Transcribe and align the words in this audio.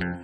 And 0.00 0.16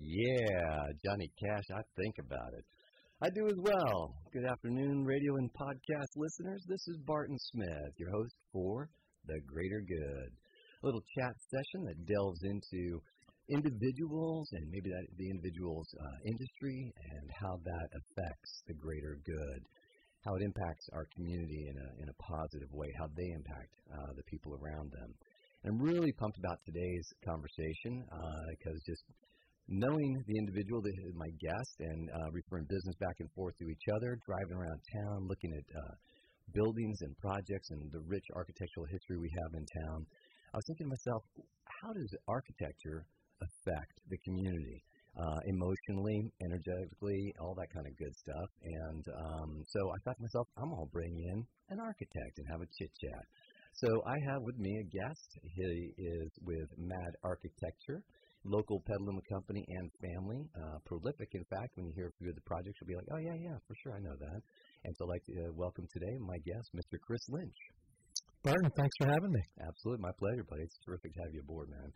yeah, 0.00 0.86
Johnny 1.04 1.30
Cash, 1.38 1.64
I 1.76 1.82
think 1.96 2.16
about 2.18 2.54
it. 2.56 2.64
I 3.20 3.28
do 3.34 3.46
as 3.48 3.58
well. 3.58 4.14
Good 4.32 4.46
afternoon, 4.46 5.04
radio 5.04 5.36
and 5.36 5.50
podcast 5.52 6.16
listeners. 6.16 6.64
This 6.68 6.88
is 6.88 6.96
Barton 7.04 7.36
Smith, 7.52 7.92
your 7.98 8.10
host 8.12 8.34
for 8.50 8.88
The 9.26 9.40
Greater 9.46 9.82
Good. 9.86 10.32
A 10.82 10.86
little 10.86 11.02
chat 11.18 11.34
session 11.50 11.84
that 11.84 12.06
delves 12.06 12.42
into 12.44 13.02
individuals 13.50 14.48
and 14.52 14.64
maybe 14.70 14.88
that 14.88 15.06
the 15.18 15.28
individual's 15.28 15.92
uh, 16.00 16.16
industry 16.24 16.94
and 17.12 17.30
how 17.42 17.58
that 17.62 17.88
affects 17.92 18.62
the 18.66 18.74
greater 18.74 19.18
good, 19.26 19.60
how 20.24 20.34
it 20.36 20.42
impacts 20.42 20.86
our 20.92 21.06
community 21.16 21.64
in 21.68 21.76
a 21.76 21.88
in 22.02 22.08
a 22.08 22.16
positive 22.20 22.70
way, 22.72 22.88
how 22.98 23.08
they 23.16 23.28
impact 23.32 23.72
uh, 23.92 24.12
the 24.16 24.24
people 24.28 24.52
around 24.54 24.92
them. 24.92 25.10
And 25.64 25.76
I'm 25.76 25.80
really 25.80 26.12
pumped 26.12 26.38
about 26.38 26.58
today's 26.64 27.06
conversation 27.24 28.04
because 28.56 28.80
just 28.88 29.04
knowing 29.68 30.10
the 30.26 30.36
individual 30.36 30.82
that 30.82 30.96
is 31.06 31.14
my 31.14 31.30
guest 31.38 31.74
and 31.78 32.10
uh, 32.10 32.28
referring 32.32 32.66
business 32.66 32.96
back 32.98 33.14
and 33.20 33.30
forth 33.38 33.54
to 33.58 33.68
each 33.70 33.86
other, 33.94 34.18
driving 34.26 34.56
around 34.56 34.80
town, 34.98 35.28
looking 35.28 35.52
at 35.54 35.66
uh, 35.70 35.94
buildings 36.52 36.98
and 37.02 37.14
projects 37.18 37.70
and 37.70 37.86
the 37.92 38.02
rich 38.10 38.24
architectural 38.34 38.86
history 38.90 39.16
we 39.16 39.30
have 39.30 39.52
in 39.54 39.64
town, 39.86 39.98
I 40.50 40.58
was 40.58 40.66
thinking 40.66 40.90
to 40.90 40.94
myself, 40.98 41.22
how 41.80 41.92
does 41.94 42.10
architecture 42.26 43.06
affect 43.38 43.94
the 44.10 44.18
community? 44.26 44.82
Uh, 45.18 45.40
emotionally, 45.46 46.32
energetically, 46.46 47.34
all 47.42 47.52
that 47.52 47.66
kind 47.74 47.84
of 47.84 47.92
good 47.98 48.14
stuff. 48.14 48.50
And 48.62 49.04
um, 49.10 49.50
so 49.66 49.80
I 49.90 49.98
thought 50.04 50.16
to 50.16 50.22
myself, 50.22 50.46
I'm 50.56 50.70
going 50.70 50.86
to 50.86 50.92
bring 50.92 51.12
in 51.18 51.44
an 51.68 51.80
architect 51.80 52.38
and 52.38 52.46
have 52.48 52.62
a 52.62 52.70
chit 52.78 52.90
chat. 52.94 53.24
So 53.74 53.88
I 54.06 54.16
have 54.30 54.40
with 54.42 54.56
me 54.56 54.70
a 54.70 54.86
guest. 54.86 55.28
He 55.42 55.92
is 55.98 56.30
with 56.46 56.70
Mad 56.78 57.12
Architecture 57.22 58.06
local 58.44 58.80
Petaluma 58.80 59.20
company 59.28 59.64
and 59.68 59.90
family. 60.00 60.48
Uh, 60.56 60.78
prolific, 60.84 61.28
in 61.34 61.44
fact, 61.50 61.76
when 61.76 61.86
you 61.86 61.92
hear 61.94 62.08
a 62.08 62.16
few 62.18 62.30
of 62.30 62.34
the 62.36 62.46
projects, 62.48 62.80
you'll 62.80 62.88
be 62.88 62.96
like, 62.96 63.10
oh, 63.12 63.20
yeah, 63.20 63.36
yeah, 63.36 63.56
for 63.68 63.74
sure, 63.82 63.92
I 63.92 64.00
know 64.00 64.16
that. 64.16 64.40
And 64.84 64.92
so 64.96 65.04
I'd 65.04 65.12
like 65.20 65.24
to 65.28 65.34
uh, 65.44 65.52
welcome 65.52 65.86
today 65.92 66.14
my 66.20 66.38
guest, 66.48 66.72
Mr. 66.72 66.96
Chris 67.00 67.20
Lynch. 67.28 67.60
Barton, 68.42 68.72
thanks 68.72 68.96
for 68.96 69.08
having 69.08 69.32
me. 69.32 69.42
Absolutely, 69.68 70.00
my 70.00 70.16
pleasure, 70.16 70.44
buddy. 70.48 70.64
It's 70.64 70.80
terrific 70.84 71.12
to 71.12 71.20
have 71.20 71.34
you 71.34 71.44
aboard, 71.44 71.68
man. 71.68 71.92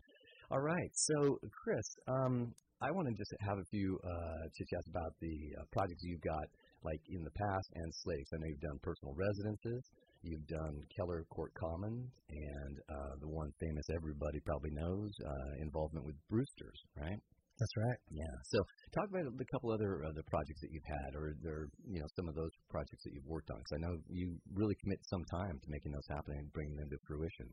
All 0.51 0.61
right, 0.61 0.93
so 0.93 1.41
Chris, 1.49 1.89
um, 2.07 2.53
I 2.85 2.93
want 2.93 3.09
to 3.09 3.15
just 3.17 3.33
have 3.41 3.57
a 3.57 3.69
few 3.73 3.97
uh, 4.05 4.45
chit 4.53 4.69
chats 4.69 4.89
about 4.93 5.17
the 5.25 5.37
uh, 5.57 5.65
projects 5.73 6.05
you've 6.05 6.21
got, 6.21 6.45
like 6.85 7.01
in 7.09 7.25
the 7.25 7.33
past, 7.33 7.69
and 7.81 7.89
slates. 8.05 8.29
I 8.35 8.37
know 8.45 8.49
you've 8.53 8.69
done 8.69 8.79
personal 8.85 9.17
residences, 9.17 9.83
You've 10.25 10.49
done 10.49 10.81
Keller 10.97 11.23
Court 11.29 11.53
Commons 11.53 12.09
and 12.33 12.75
uh, 12.89 13.15
the 13.21 13.29
one 13.29 13.53
famous 13.61 13.85
everybody 13.95 14.41
probably 14.41 14.73
knows, 14.73 15.13
uh, 15.21 15.61
involvement 15.61 16.07
with 16.07 16.17
Brewster's, 16.31 16.81
right? 16.97 17.21
That's 17.61 17.77
right. 17.77 18.01
Yeah. 18.11 18.35
So 18.49 18.59
talk 18.97 19.07
about 19.13 19.37
the 19.37 19.45
couple 19.53 19.71
other 19.71 20.03
other 20.09 20.25
projects 20.27 20.61
that 20.65 20.73
you've 20.73 20.91
had, 21.05 21.15
or 21.15 21.37
there, 21.45 21.69
you 21.87 22.01
know, 22.01 22.09
some 22.17 22.27
of 22.27 22.35
those 22.35 22.51
projects 22.69 23.05
that 23.05 23.13
you've 23.13 23.29
worked 23.29 23.51
on. 23.53 23.59
Because 23.61 23.77
I 23.77 23.81
know 23.85 23.95
you 24.09 24.35
really 24.51 24.75
commit 24.83 24.99
some 25.07 25.23
time 25.31 25.61
to 25.61 25.67
making 25.69 25.93
those 25.93 26.09
happen 26.09 26.35
and 26.41 26.51
bringing 26.53 26.77
them 26.77 26.89
to 26.89 26.99
fruition. 27.07 27.47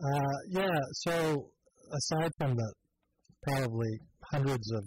Uh, 0.00 0.38
yeah. 0.48 0.80
So 1.06 1.52
aside 1.92 2.32
from 2.38 2.56
the 2.56 2.68
probably 3.44 4.00
hundreds 4.32 4.72
of 4.72 4.84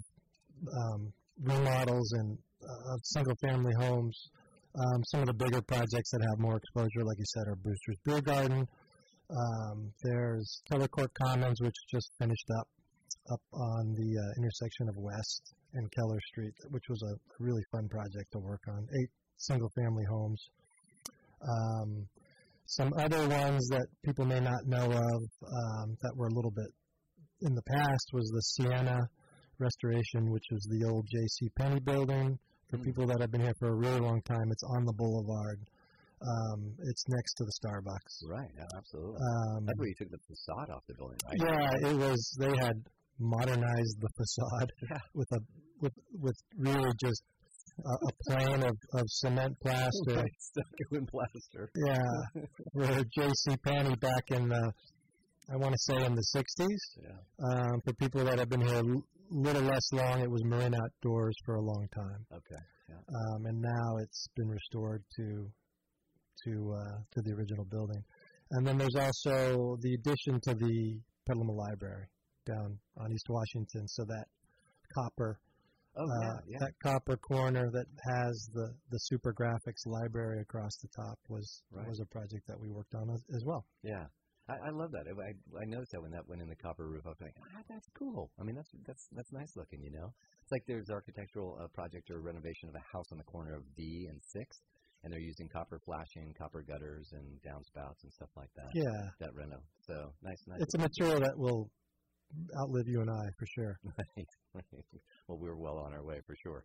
um, 0.82 1.12
remodels 1.42 2.12
and 2.12 2.36
uh, 2.62 2.96
single 3.02 3.36
family 3.42 3.72
homes 3.78 4.30
um, 4.76 5.02
some 5.04 5.20
of 5.20 5.26
the 5.26 5.32
bigger 5.32 5.62
projects 5.62 6.10
that 6.10 6.20
have 6.20 6.38
more 6.38 6.56
exposure, 6.56 7.02
like 7.02 7.16
you 7.18 7.24
said, 7.32 7.48
are 7.48 7.56
Brewster's 7.56 7.96
Beer 8.04 8.20
Garden. 8.20 8.68
Um, 9.30 9.90
there's 10.02 10.60
Keller 10.70 10.88
Court 10.88 11.10
Commons, 11.14 11.60
which 11.62 11.74
just 11.90 12.10
finished 12.18 12.48
up 12.58 12.68
up 13.32 13.40
on 13.52 13.94
the 13.94 14.20
uh, 14.20 14.32
intersection 14.38 14.88
of 14.88 14.96
West 14.98 15.54
and 15.74 15.90
Keller 15.90 16.20
Street, 16.30 16.52
which 16.70 16.84
was 16.88 17.02
a 17.02 17.42
really 17.42 17.62
fun 17.72 17.88
project 17.88 18.30
to 18.32 18.38
work 18.38 18.60
on. 18.68 18.86
Eight 19.00 19.10
single-family 19.38 20.04
homes. 20.08 20.40
Um, 21.42 22.06
some 22.66 22.92
other 22.98 23.26
ones 23.26 23.66
that 23.68 23.86
people 24.04 24.26
may 24.26 24.40
not 24.40 24.66
know 24.66 24.84
of 24.84 25.22
um, 25.42 25.96
that 26.02 26.12
were 26.14 26.26
a 26.26 26.34
little 26.34 26.52
bit 26.52 26.68
in 27.40 27.54
the 27.54 27.62
past 27.62 28.10
was 28.12 28.30
the 28.30 28.42
Sienna 28.42 29.08
restoration, 29.58 30.30
which 30.30 30.46
is 30.50 30.66
the 30.70 30.88
old 30.88 31.06
J.C. 31.10 31.50
Penney 31.56 31.80
building 31.80 32.38
for 32.70 32.78
people 32.78 33.06
that 33.06 33.20
have 33.20 33.30
been 33.30 33.40
here 33.40 33.54
for 33.58 33.68
a 33.68 33.74
really 33.74 34.00
long 34.00 34.20
time, 34.22 34.50
it's 34.50 34.62
on 34.64 34.84
the 34.84 34.92
boulevard. 34.92 35.60
Um, 36.22 36.74
it's 36.82 37.04
next 37.08 37.34
to 37.34 37.44
the 37.44 37.52
Starbucks. 37.62 38.28
Right. 38.28 38.50
Yeah, 38.56 38.64
absolutely. 38.76 39.16
Um, 39.20 39.66
That's 39.66 39.78
where 39.78 39.88
you 39.88 39.94
took 39.98 40.10
the 40.10 40.18
facade 40.26 40.70
off 40.70 40.82
the 40.88 40.94
building, 40.94 41.18
right? 41.26 41.38
Yeah, 41.46 41.90
it 41.90 41.96
was. 41.96 42.36
They 42.40 42.56
had 42.56 42.76
modernized 43.18 43.96
the 44.00 44.08
facade 44.16 44.72
yeah. 44.90 44.98
with 45.14 45.28
a 45.32 45.40
with 45.80 45.92
with 46.18 46.36
really 46.58 46.90
just 47.04 47.22
a, 47.78 47.90
a 47.90 48.12
plane 48.26 48.62
of, 48.62 48.76
of 48.94 49.04
cement 49.08 49.54
plaster. 49.60 50.16
Right, 50.16 50.30
stuck 50.38 50.64
in 50.92 51.06
plaster. 51.06 51.70
Yeah, 51.86 52.42
where 52.72 53.04
J.C. 53.16 53.56
Penney 53.64 53.94
back 53.96 54.30
in 54.30 54.48
the 54.48 54.72
I 55.52 55.56
want 55.56 55.74
to 55.74 55.78
say 55.78 56.04
in 56.04 56.14
the 56.14 56.26
60s. 56.34 57.02
Yeah. 57.02 57.10
Um, 57.48 57.80
for 57.84 57.92
people 57.94 58.24
that 58.24 58.38
have 58.38 58.48
been 58.48 58.62
here 58.62 58.82
little 59.30 59.62
less 59.62 59.92
long. 59.92 60.20
It 60.20 60.30
was 60.30 60.44
Marin 60.44 60.74
Outdoors 60.74 61.36
for 61.44 61.56
a 61.56 61.62
long 61.62 61.86
time. 61.94 62.26
Okay. 62.32 62.62
Yeah. 62.88 62.96
Um, 62.96 63.46
and 63.46 63.60
now 63.60 63.96
it's 64.00 64.28
been 64.36 64.48
restored 64.48 65.02
to 65.16 65.50
to 66.44 66.74
uh, 66.74 66.98
to 67.12 67.22
the 67.22 67.32
original 67.32 67.64
building. 67.64 68.02
And 68.52 68.66
then 68.66 68.78
there's 68.78 68.94
also 68.98 69.76
the 69.80 69.94
addition 69.94 70.40
to 70.44 70.54
the 70.54 71.00
Petaluma 71.26 71.52
Library 71.52 72.06
down 72.46 72.78
on 72.98 73.12
East 73.12 73.26
Washington. 73.28 73.88
So 73.88 74.04
that 74.04 74.26
copper, 74.94 75.40
oh, 75.96 76.02
uh, 76.02 76.06
yeah, 76.22 76.34
yeah. 76.48 76.58
that 76.60 76.72
copper 76.82 77.16
corner 77.16 77.68
that 77.72 77.86
has 78.14 78.48
the 78.54 78.72
the 78.90 78.98
Super 78.98 79.34
Graphics 79.34 79.84
library 79.86 80.40
across 80.40 80.76
the 80.76 80.88
top 80.94 81.18
was 81.28 81.62
right. 81.72 81.88
was 81.88 82.00
a 82.00 82.06
project 82.06 82.46
that 82.46 82.60
we 82.60 82.70
worked 82.70 82.94
on 82.94 83.10
as, 83.10 83.22
as 83.34 83.42
well. 83.44 83.64
Yeah. 83.82 84.04
I, 84.48 84.68
I 84.68 84.70
love 84.70 84.92
that. 84.92 85.06
I, 85.10 85.30
I 85.58 85.64
noticed 85.66 85.92
that 85.92 86.02
when 86.02 86.12
that 86.12 86.28
went 86.28 86.40
in 86.40 86.48
the 86.48 86.56
copper 86.56 86.86
roof, 86.86 87.02
I 87.04 87.10
was 87.10 87.20
like, 87.20 87.34
ah, 87.40 87.62
that's 87.68 87.88
cool. 87.98 88.30
I 88.38 88.44
mean, 88.44 88.54
that's 88.54 88.70
that's 88.86 89.08
that's 89.12 89.32
nice 89.32 89.56
looking, 89.56 89.82
you 89.82 89.90
know. 89.90 90.12
It's 90.42 90.52
like 90.52 90.62
there's 90.66 90.90
architectural 90.90 91.58
uh, 91.60 91.66
project 91.74 92.10
or 92.10 92.20
renovation 92.20 92.68
of 92.68 92.74
a 92.74 92.84
house 92.92 93.10
on 93.10 93.18
the 93.18 93.24
corner 93.24 93.56
of 93.56 93.62
D 93.76 94.06
and 94.08 94.20
Sixth, 94.22 94.60
and 95.02 95.12
they're 95.12 95.20
using 95.20 95.48
copper 95.48 95.80
flashing, 95.84 96.34
copper 96.38 96.62
gutters, 96.62 97.10
and 97.12 97.26
downspouts 97.42 98.04
and 98.04 98.12
stuff 98.12 98.30
like 98.36 98.50
that. 98.54 98.70
Yeah, 98.74 99.10
that 99.20 99.34
reno. 99.34 99.58
So 99.80 100.12
nice, 100.22 100.42
nice. 100.46 100.60
It's 100.60 100.74
a 100.74 100.78
material 100.78 101.20
that 101.20 101.36
will 101.36 101.68
outlive 102.60 102.86
you 102.86 103.00
and 103.00 103.10
I 103.10 103.24
for 103.38 103.46
sure. 103.54 103.78
right. 104.54 104.62
well, 105.28 105.38
we're 105.38 105.56
well 105.56 105.78
on 105.78 105.92
our 105.92 106.04
way 106.04 106.20
for 106.26 106.36
sure. 106.42 106.64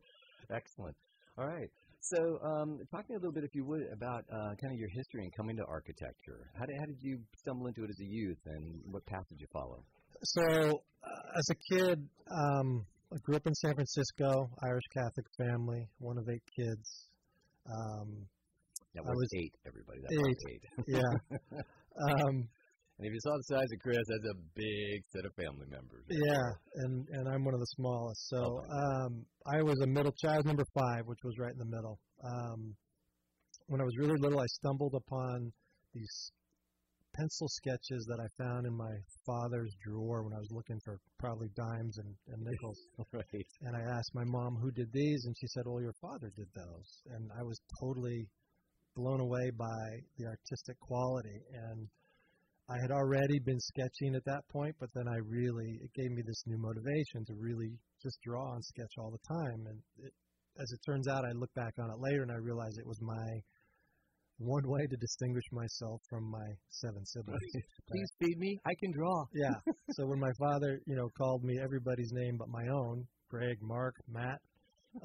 Excellent. 0.54 0.96
All 1.38 1.48
right. 1.48 1.70
So, 2.02 2.40
um, 2.44 2.80
talk 2.90 3.06
to 3.06 3.14
me 3.14 3.16
a 3.16 3.20
little 3.20 3.32
bit, 3.32 3.44
if 3.44 3.54
you 3.54 3.64
would, 3.64 3.84
about 3.94 4.26
uh, 4.34 4.56
kind 4.60 4.74
of 4.74 4.80
your 4.80 4.90
history 4.90 5.22
and 5.24 5.32
coming 5.36 5.56
to 5.58 5.64
architecture. 5.70 6.50
How 6.58 6.66
did, 6.66 6.76
how 6.80 6.86
did 6.86 6.98
you 7.00 7.20
stumble 7.38 7.68
into 7.68 7.84
it 7.84 7.92
as 7.92 8.00
a 8.02 8.10
youth, 8.10 8.40
and 8.48 8.82
what 8.90 9.06
path 9.06 9.24
did 9.30 9.40
you 9.40 9.46
follow? 9.54 9.84
So, 10.24 10.42
uh, 10.42 11.38
as 11.38 11.46
a 11.52 11.76
kid, 11.76 12.10
um, 12.32 12.86
I 13.14 13.18
grew 13.22 13.36
up 13.36 13.46
in 13.46 13.54
San 13.54 13.76
Francisco, 13.76 14.50
Irish 14.64 14.84
Catholic 14.92 15.28
family, 15.38 15.88
one 16.00 16.18
of 16.18 16.28
eight 16.28 16.44
kids. 16.58 17.08
Um, 17.70 18.26
that 18.96 19.06
was, 19.06 19.16
was 19.16 19.34
eight, 19.36 19.54
everybody. 19.68 20.00
That 20.02 20.12
eight. 20.12 20.26
was 20.26 20.44
eight. 20.50 20.64
yeah. 21.54 21.62
and 23.02 23.08
if 23.08 23.14
you 23.16 23.20
saw 23.22 23.36
the 23.36 23.58
size 23.58 23.72
of 23.74 23.80
Chris, 23.80 23.98
that's 23.98 24.30
a 24.30 24.38
big 24.54 25.02
set 25.10 25.26
of 25.26 25.34
family 25.34 25.66
members. 25.66 26.06
Yeah, 26.08 26.86
and 26.86 27.08
and 27.14 27.28
I'm 27.28 27.44
one 27.44 27.56
of 27.56 27.60
the 27.60 27.74
smallest. 27.74 28.30
So 28.30 28.38
okay. 28.38 28.70
um, 28.70 29.26
I 29.48 29.64
was 29.64 29.82
a 29.82 29.88
middle 29.88 30.14
child, 30.22 30.46
number 30.46 30.66
five, 30.78 31.08
which 31.08 31.18
was 31.24 31.34
right 31.40 31.52
in 31.52 31.58
the 31.58 31.66
middle. 31.66 31.98
Um, 32.24 32.76
when 33.66 33.82
I 33.82 33.86
was 33.86 33.98
really 33.98 34.20
little, 34.20 34.40
I 34.40 34.46
stumbled 34.46 34.94
upon 34.94 35.52
these 35.96 36.32
pencil 37.18 37.48
sketches 37.50 38.06
that 38.06 38.22
I 38.22 38.28
found 38.38 38.68
in 38.68 38.78
my 38.78 38.94
father's 39.26 39.74
drawer 39.84 40.22
when 40.22 40.34
I 40.34 40.38
was 40.38 40.52
looking 40.52 40.80
for 40.86 41.00
probably 41.18 41.50
dimes 41.56 41.98
and, 41.98 42.14
and 42.30 42.46
nickels. 42.46 42.78
right. 43.14 43.48
And 43.62 43.76
I 43.76 43.82
asked 43.98 44.14
my 44.14 44.26
mom 44.26 44.58
who 44.62 44.70
did 44.70 44.94
these, 44.94 45.26
and 45.26 45.36
she 45.42 45.48
said, 45.48 45.64
"Well, 45.66 45.82
your 45.82 45.98
father 46.00 46.32
did 46.38 46.54
those." 46.54 46.90
And 47.16 47.32
I 47.34 47.42
was 47.42 47.60
totally 47.82 48.30
blown 48.96 49.22
away 49.22 49.50
by 49.58 50.06
the 50.20 50.28
artistic 50.28 50.80
quality 50.80 51.42
and 51.66 51.88
I 52.72 52.80
had 52.80 52.92
already 52.92 53.40
been 53.40 53.60
sketching 53.60 54.16
at 54.16 54.24
that 54.26 54.48
point, 54.50 54.76
but 54.80 54.90
then 54.96 55.08
I 55.08 55.18
really 55.28 55.80
it 55.84 55.92
gave 55.94 56.12
me 56.12 56.22
this 56.26 56.44
new 56.48 56.58
motivation 56.58 57.26
to 57.28 57.34
really 57.38 57.78
just 58.02 58.18
draw 58.24 58.54
and 58.54 58.64
sketch 58.64 58.94
all 58.98 59.12
the 59.12 59.28
time. 59.28 59.68
And 59.68 59.80
it, 60.00 60.14
as 60.58 60.72
it 60.72 60.80
turns 60.86 61.08
out, 61.08 61.26
I 61.26 61.32
look 61.34 61.54
back 61.54 61.74
on 61.80 61.90
it 61.92 62.00
later 62.00 62.24
and 62.24 62.32
I 62.32 62.36
realized 62.36 62.80
it 62.80 62.88
was 62.88 63.02
my 63.02 63.28
one 64.38 64.64
way 64.68 64.88
to 64.88 64.98
distinguish 64.98 65.44
myself 65.52 66.02
from 66.10 66.32
my 66.32 66.48
seven 66.70 67.06
siblings. 67.06 67.42
Please 67.90 68.12
feed 68.20 68.38
me. 68.40 68.58
I 68.66 68.74
can 68.80 68.92
draw. 68.92 69.26
Yeah. 69.34 69.54
so 69.92 70.08
when 70.08 70.20
my 70.20 70.32
father, 70.40 70.80
you 70.88 70.96
know, 70.96 71.10
called 71.18 71.44
me 71.44 71.60
everybody's 71.62 72.12
name 72.14 72.38
but 72.38 72.48
my 72.48 72.68
own, 72.72 73.06
Greg, 73.30 73.58
Mark, 73.62 73.96
Matt, 74.08 74.40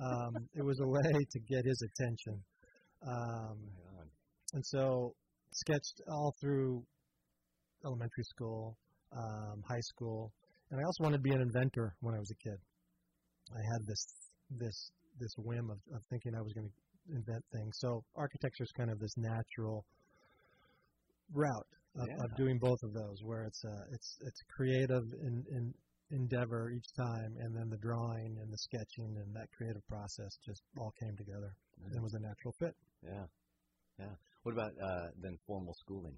um, 0.00 0.34
it 0.54 0.64
was 0.64 0.78
a 0.80 0.86
way 0.86 1.12
to 1.30 1.40
get 1.40 1.64
his 1.64 1.82
attention. 1.82 2.42
Um, 3.06 3.58
and 4.54 4.64
so 4.64 5.14
sketched 5.52 6.00
all 6.08 6.34
through 6.40 6.82
elementary 7.86 8.24
school, 8.24 8.76
um, 9.16 9.62
high 9.66 9.80
school, 9.80 10.32
and 10.70 10.80
I 10.80 10.84
also 10.84 11.04
wanted 11.04 11.18
to 11.18 11.22
be 11.22 11.30
an 11.30 11.40
inventor 11.40 11.94
when 12.00 12.14
I 12.14 12.18
was 12.18 12.30
a 12.30 12.38
kid. 12.42 12.58
I 13.54 13.62
had 13.72 13.86
this 13.86 14.02
this 14.50 14.90
this 15.20 15.32
whim 15.38 15.70
of, 15.70 15.78
of 15.94 16.02
thinking 16.10 16.34
I 16.34 16.42
was 16.42 16.52
going 16.52 16.68
to 16.68 17.14
invent 17.14 17.44
things. 17.52 17.78
So 17.78 18.02
architecture 18.16 18.64
is 18.64 18.72
kind 18.76 18.90
of 18.90 18.98
this 18.98 19.14
natural 19.16 19.84
route 21.32 21.66
of, 21.96 22.08
Yeah. 22.08 22.24
of 22.24 22.36
doing 22.36 22.58
both 22.58 22.82
of 22.82 22.92
those, 22.92 23.22
where 23.22 23.44
it's 23.44 23.64
a 23.64 23.76
it's 23.92 24.18
it's 24.20 24.40
a 24.40 24.52
creative 24.56 25.04
in, 25.22 25.44
in 25.50 25.74
endeavor 26.10 26.70
each 26.70 26.92
time, 26.96 27.32
and 27.40 27.56
then 27.56 27.68
the 27.70 27.78
drawing 27.78 28.38
and 28.40 28.52
the 28.52 28.58
sketching 28.58 29.16
and 29.16 29.34
that 29.34 29.48
creative 29.56 29.82
process 29.88 30.30
just 30.44 30.62
all 30.78 30.92
came 31.00 31.16
together 31.16 31.52
and 31.92 32.02
was 32.02 32.14
a 32.14 32.20
natural 32.20 32.54
fit. 32.58 32.74
Yeah. 33.02 33.26
Yeah. 33.98 34.14
What 34.42 34.52
about 34.52 34.72
uh, 34.82 35.08
then 35.20 35.36
formal 35.46 35.74
schooling? 35.74 36.16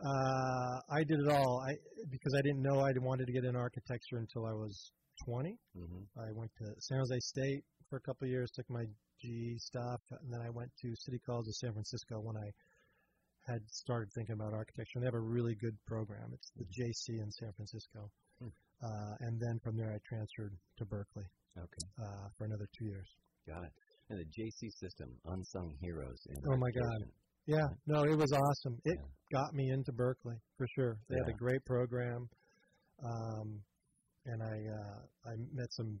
Uh, 0.00 0.78
I 0.94 1.02
did 1.04 1.18
it 1.20 1.28
all. 1.28 1.60
I 1.66 1.74
because 2.10 2.34
I 2.36 2.42
didn't 2.42 2.62
know 2.62 2.80
I 2.80 2.92
wanted 3.00 3.26
to 3.26 3.32
get 3.32 3.44
into 3.44 3.58
architecture 3.58 4.18
until 4.18 4.46
I 4.46 4.52
was 4.52 4.92
20. 5.26 5.50
Mm-hmm. 5.76 6.20
I 6.20 6.30
went 6.32 6.50
to 6.62 6.66
San 6.80 6.98
Jose 6.98 7.18
State 7.20 7.64
for 7.90 7.96
a 7.96 8.00
couple 8.00 8.26
of 8.26 8.30
years, 8.30 8.50
took 8.54 8.68
my 8.70 8.84
GE 9.20 9.58
stuff, 9.58 10.00
and 10.22 10.32
then 10.32 10.40
I 10.40 10.50
went 10.50 10.70
to 10.82 10.88
City 11.04 11.18
College 11.26 11.48
of 11.48 11.54
San 11.56 11.72
Francisco 11.72 12.20
when 12.20 12.36
I 12.36 12.48
had 13.50 13.60
started 13.70 14.08
thinking 14.14 14.34
about 14.34 14.52
architecture. 14.54 14.96
And 14.96 15.02
they 15.02 15.08
have 15.08 15.14
a 15.18 15.20
really 15.20 15.56
good 15.60 15.74
program. 15.86 16.30
It's 16.32 16.50
the 16.54 16.64
JC 16.64 17.18
in 17.18 17.30
San 17.32 17.50
Francisco. 17.56 18.10
Hmm. 18.38 18.52
Uh, 18.84 19.14
and 19.26 19.40
then 19.40 19.58
from 19.64 19.76
there, 19.76 19.90
I 19.90 19.98
transferred 20.06 20.54
to 20.78 20.84
Berkeley 20.84 21.26
Okay. 21.58 21.86
uh, 21.98 22.28
for 22.36 22.44
another 22.44 22.68
two 22.78 22.84
years. 22.86 23.08
Got 23.48 23.64
it. 23.64 23.72
And 24.10 24.20
the 24.20 24.28
JC 24.30 24.70
system, 24.78 25.10
unsung 25.26 25.74
heroes. 25.80 26.20
In 26.30 26.36
Oh, 26.52 26.56
my 26.56 26.70
God. 26.70 27.10
Yeah, 27.48 27.64
no, 27.86 28.04
it 28.04 28.14
was 28.14 28.30
awesome. 28.30 28.78
It 28.84 28.98
Yeah. 28.98 29.40
got 29.40 29.54
me 29.54 29.70
into 29.70 29.90
Berkeley 29.92 30.36
for 30.58 30.66
sure. 30.74 31.00
They 31.08 31.16
had 31.16 31.28
a 31.34 31.38
great 31.38 31.64
program, 31.64 32.28
um, 33.02 33.64
and 34.26 34.42
I 34.42 34.56
uh, 34.68 35.30
I 35.30 35.36
met 35.52 35.72
some 35.72 35.98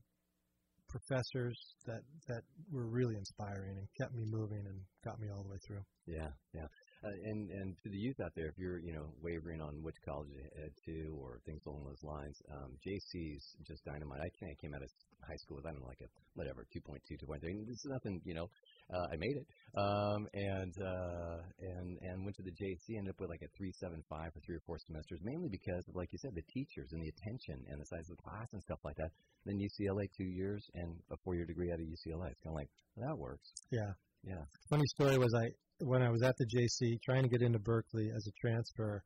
professors 0.90 1.58
that 1.86 2.02
that 2.28 2.42
were 2.70 2.86
really 2.86 3.16
inspiring 3.16 3.78
and 3.78 3.88
kept 3.98 4.12
me 4.12 4.24
moving 4.26 4.66
and 4.66 4.78
got 5.02 5.18
me 5.20 5.30
all 5.30 5.42
the 5.42 5.48
way 5.48 5.58
through. 5.66 5.82
Yeah, 6.06 6.28
yeah. 6.52 6.68
Uh, 7.04 7.14
and 7.30 7.50
and 7.50 7.76
to 7.82 7.88
the 7.88 7.96
youth 7.96 8.18
out 8.18 8.32
there, 8.34 8.48
if 8.48 8.58
you're 8.58 8.80
you 8.80 8.92
know 8.92 9.06
wavering 9.22 9.60
on 9.60 9.82
which 9.82 9.94
college 10.04 10.28
to 10.34 10.42
head 10.60 10.72
to 10.84 11.14
or 11.22 11.38
things 11.46 11.62
along 11.66 11.84
those 11.86 12.02
lines, 12.02 12.36
um, 12.50 12.74
JC's 12.82 13.54
just 13.66 13.84
dynamite. 13.84 14.18
I 14.18 14.30
I 14.46 14.54
came 14.60 14.74
out 14.74 14.82
of 14.82 14.90
high 15.22 15.36
school 15.36 15.56
with 15.56 15.66
I 15.66 15.70
don't 15.70 15.80
know 15.80 15.86
like 15.86 16.02
a 16.02 16.10
whatever 16.34 16.66
2.2, 16.74 16.98
2.3. 17.18 17.66
This 17.66 17.82
is 17.82 17.90
nothing, 17.90 18.20
you 18.24 18.34
know. 18.34 18.46
Uh, 18.90 19.06
I 19.12 19.16
made 19.18 19.36
it, 19.36 19.46
um, 19.76 20.26
and 20.32 20.74
uh, 20.80 21.38
and 21.60 21.98
and 22.02 22.24
went 22.24 22.36
to 22.36 22.42
the 22.42 22.54
JC. 22.56 22.96
Ended 22.96 23.14
up 23.14 23.20
with 23.20 23.30
like 23.30 23.42
a 23.42 23.50
3.75 23.62 24.32
for 24.32 24.40
three 24.40 24.56
or 24.56 24.64
four 24.66 24.78
semesters, 24.86 25.20
mainly 25.22 25.48
because 25.50 25.86
of 25.88 25.94
like 25.94 26.08
you 26.10 26.18
said, 26.18 26.34
the 26.34 26.46
teachers 26.50 26.90
and 26.90 27.02
the 27.02 27.12
attention 27.14 27.62
and 27.68 27.80
the 27.80 27.86
size 27.86 28.08
of 28.10 28.16
the 28.16 28.22
class 28.22 28.48
and 28.52 28.62
stuff 28.62 28.78
like 28.84 28.96
that. 28.96 29.10
Then 29.44 29.60
UCLA 29.60 30.08
two 30.16 30.26
years 30.26 30.64
and 30.74 30.96
a 31.12 31.16
four-year 31.22 31.44
degree 31.44 31.70
out 31.70 31.80
of 31.80 31.86
UCLA. 31.86 32.32
It's 32.32 32.42
kind 32.42 32.54
of 32.54 32.58
like 32.58 32.70
well, 32.96 33.06
that 33.06 33.18
works. 33.18 33.52
Yeah. 33.70 33.92
Yeah. 34.24 34.44
Funny 34.68 34.86
story 34.94 35.18
was 35.18 35.34
I 35.34 35.48
when 35.84 36.02
I 36.02 36.10
was 36.10 36.22
at 36.22 36.34
the 36.38 36.46
JC 36.46 37.00
trying 37.02 37.22
to 37.22 37.28
get 37.28 37.42
into 37.42 37.58
Berkeley 37.58 38.10
as 38.14 38.26
a 38.26 38.32
transfer, 38.40 39.02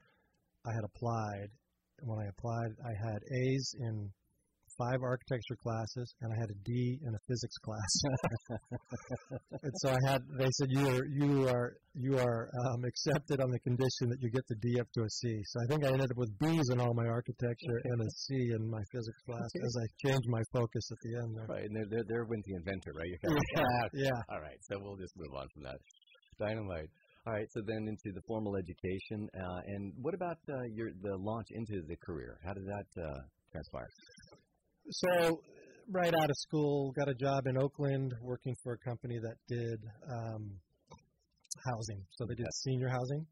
I 0.67 0.73
had 0.73 0.85
applied. 0.85 1.49
When 2.01 2.19
I 2.19 2.29
applied, 2.29 2.71
I 2.85 2.95
had 2.95 3.23
A's 3.31 3.75
in 3.79 4.11
five 4.79 5.01
architecture 5.03 5.57
classes 5.63 6.15
and 6.21 6.33
I 6.33 6.37
had 6.41 6.51
a 6.51 6.59
D 6.65 6.99
in 7.03 7.13
a 7.15 7.23
physics 7.29 7.59
class. 7.59 7.93
and 9.63 9.73
so 9.83 9.91
I 9.91 10.01
had 10.07 10.23
they 10.39 10.51
said 10.59 10.69
you 10.71 10.89
are 10.89 11.05
you 11.07 11.49
are 11.49 11.77
you 11.95 12.19
are 12.19 12.49
um, 12.67 12.85
accepted 12.85 13.41
on 13.41 13.51
the 13.51 13.61
condition 13.61 14.09
that 14.09 14.21
you 14.21 14.31
get 14.31 14.47
the 14.49 14.57
D 14.57 14.81
up 14.81 14.89
to 14.95 15.03
a 15.03 15.11
C. 15.11 15.43
So 15.47 15.61
I 15.61 15.67
think 15.69 15.85
I 15.85 15.89
ended 15.93 16.11
up 16.11 16.17
with 16.17 16.33
B's 16.39 16.69
in 16.73 16.81
all 16.81 16.95
my 16.95 17.07
architecture 17.07 17.79
and 17.85 18.01
a 18.01 18.11
C 18.11 18.53
in 18.57 18.71
my 18.71 18.83
physics 18.93 19.21
class 19.27 19.51
as 19.55 19.75
I 19.77 19.87
changed 20.09 20.29
my 20.29 20.43
focus 20.53 20.85
at 20.91 20.99
the 21.03 21.13
end 21.21 21.37
there. 21.37 21.47
Right, 21.49 21.65
and 21.65 21.77
they're 21.77 21.89
they're, 21.91 22.07
they're 22.09 22.25
with 22.25 22.45
the 22.45 22.55
inventor, 22.55 22.93
right? 22.95 23.11
Kind 23.23 23.37
of 23.37 23.41
like, 23.41 23.67
ah, 23.67 23.89
Yeah. 23.93 24.35
All 24.35 24.41
right, 24.41 24.59
so 24.63 24.79
we'll 24.81 24.97
just 24.97 25.15
move 25.17 25.35
on 25.35 25.49
from 25.55 25.65
that. 25.65 25.79
Dynamite. 26.39 26.89
All 27.27 27.33
right, 27.33 27.47
so 27.53 27.61
then 27.65 27.87
into 27.87 28.11
the 28.13 28.23
formal 28.27 28.57
education, 28.57 29.29
uh, 29.31 29.61
and 29.67 29.93
what 30.03 30.13
about 30.15 30.39
uh, 30.51 30.55
your 30.75 30.91
the 31.03 31.15
launch 31.17 31.47
into 31.53 31.83
the 31.87 31.95
career? 32.05 32.39
How 32.45 32.53
did 32.53 32.67
that 32.67 32.89
uh, 32.99 33.21
transpire? 33.53 33.87
So, 34.91 35.41
right 35.91 36.15
out 36.15 36.31
of 36.31 36.37
school, 36.37 36.93
got 36.93 37.09
a 37.09 37.15
job 37.15 37.47
in 37.47 37.57
Oakland 37.57 38.15
working 38.21 38.55
for 38.63 38.75
a 38.75 38.79
company 38.79 39.19
that 39.19 39.37
did 39.49 39.81
um, 40.11 40.61
housing. 41.65 42.05
So 42.19 42.27
they 42.27 42.35
did 42.35 42.47
senior 42.65 42.89
housing. 42.89 43.27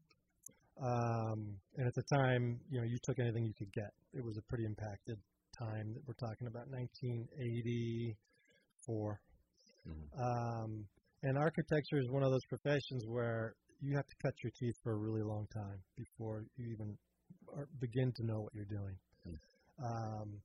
Um, 0.81 1.59
and 1.77 1.87
at 1.87 1.93
the 1.93 2.03
time, 2.15 2.59
you 2.69 2.79
know, 2.79 2.85
you 2.87 2.97
took 3.03 3.19
anything 3.19 3.45
you 3.45 3.53
could 3.57 3.71
get. 3.73 3.91
It 4.13 4.23
was 4.23 4.37
a 4.37 4.41
pretty 4.49 4.63
impacted 4.65 5.17
time 5.57 5.93
that 5.93 6.01
we're 6.07 6.13
talking 6.15 6.47
about 6.47 6.69
1984. 6.69 9.21
Mhm. 9.87 10.07
Um, 10.17 10.87
and 11.23 11.37
architecture 11.37 11.99
is 11.99 12.09
one 12.09 12.23
of 12.23 12.31
those 12.31 12.45
professions 12.49 13.05
where 13.07 13.55
you 13.79 13.95
have 13.95 14.07
to 14.07 14.15
cut 14.23 14.33
your 14.43 14.51
teeth 14.59 14.75
for 14.83 14.93
a 14.93 14.97
really 14.97 15.21
long 15.23 15.47
time 15.53 15.83
before 15.95 16.43
you 16.55 16.71
even 16.71 16.97
begin 17.79 18.11
to 18.13 18.23
know 18.25 18.41
what 18.41 18.53
you're 18.53 18.65
doing. 18.65 18.97
Um, 19.79 20.41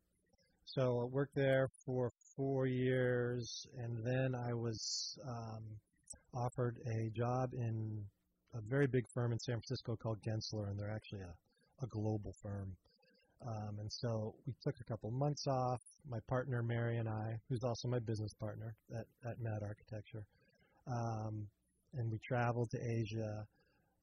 so 0.66 1.00
I 1.00 1.04
worked 1.04 1.34
there 1.34 1.68
for 1.84 2.12
four 2.36 2.66
years, 2.66 3.66
and 3.78 4.04
then 4.04 4.34
I 4.34 4.52
was 4.52 5.16
um, 5.26 5.62
offered 6.34 6.76
a 6.86 7.10
job 7.16 7.50
in 7.54 8.04
a 8.54 8.60
very 8.68 8.86
big 8.86 9.04
firm 9.14 9.32
in 9.32 9.38
San 9.38 9.54
Francisco 9.54 9.96
called 9.96 10.18
Gensler, 10.22 10.68
and 10.68 10.78
they're 10.78 10.94
actually 10.94 11.20
a, 11.20 11.84
a 11.84 11.86
global 11.88 12.34
firm. 12.42 12.76
Um, 13.46 13.78
and 13.78 13.92
so 13.92 14.34
we 14.46 14.54
took 14.62 14.74
a 14.80 14.84
couple 14.84 15.10
months 15.10 15.46
off. 15.46 15.80
My 16.08 16.18
partner 16.28 16.62
Mary 16.62 16.96
and 16.96 17.08
I, 17.08 17.38
who's 17.48 17.62
also 17.62 17.86
my 17.86 18.00
business 18.00 18.32
partner 18.34 18.74
at, 18.92 19.06
at 19.30 19.38
Mad 19.40 19.60
Architecture, 19.62 20.24
um, 20.88 21.46
and 21.94 22.10
we 22.10 22.18
traveled 22.26 22.70
to 22.70 22.78
Asia. 22.78 23.46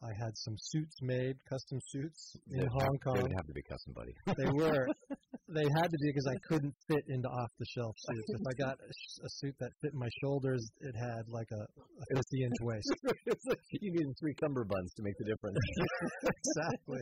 I 0.01 0.13
had 0.13 0.37
some 0.37 0.55
suits 0.57 1.01
made, 1.01 1.37
custom 1.49 1.79
suits 1.87 2.37
in 2.51 2.67
Hong 2.67 2.97
Kong. 3.03 3.15
They 3.15 3.21
would 3.21 3.33
have 3.35 3.47
to 3.47 3.53
be 3.53 3.63
custom, 3.63 3.93
buddy. 3.93 4.13
They 4.37 4.49
were. 4.51 4.87
They 5.53 5.69
had 5.77 5.89
to 5.93 5.97
be 6.01 6.09
because 6.09 6.25
I 6.25 6.37
couldn't 6.47 6.73
fit 6.89 7.05
into 7.09 7.29
off-the-shelf 7.29 7.95
suits. 8.09 8.29
If 8.29 8.41
I 8.41 8.53
got 8.57 8.75
a, 8.81 8.89
a 8.89 9.29
suit 9.37 9.55
that 9.59 9.69
fit 9.81 9.93
my 9.93 10.09
shoulders, 10.23 10.65
it 10.81 10.95
had 10.97 11.29
like 11.29 11.47
a, 11.53 11.63
a 11.63 12.05
50-inch 12.17 12.59
waist. 12.61 12.89
you 13.81 13.91
need 13.93 14.13
three 14.19 14.33
cummerbunds 14.41 14.91
to 14.97 15.03
make 15.03 15.13
the 15.19 15.25
difference. 15.29 15.57
exactly. 16.25 17.01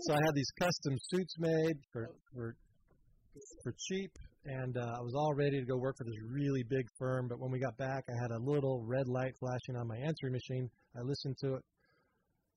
So 0.00 0.14
I 0.14 0.20
had 0.26 0.34
these 0.34 0.50
custom 0.58 0.94
suits 1.10 1.34
made 1.38 1.76
for 1.92 2.08
for 2.34 2.54
for 3.62 3.72
cheap, 3.88 4.10
and 4.44 4.76
uh, 4.76 4.98
I 4.98 5.02
was 5.02 5.14
all 5.14 5.34
ready 5.34 5.60
to 5.60 5.66
go 5.66 5.76
work 5.76 5.96
for 5.98 6.04
this 6.04 6.18
really 6.32 6.64
big 6.68 6.86
firm. 6.98 7.28
But 7.28 7.38
when 7.38 7.50
we 7.50 7.60
got 7.60 7.76
back, 7.76 8.04
I 8.08 8.14
had 8.22 8.30
a 8.30 8.42
little 8.42 8.82
red 8.86 9.06
light 9.06 9.34
flashing 9.38 9.76
on 9.76 9.86
my 9.86 9.98
answering 9.98 10.32
machine. 10.32 10.68
I 10.96 11.02
listened 11.02 11.36
to 11.42 11.54
it. 11.54 11.62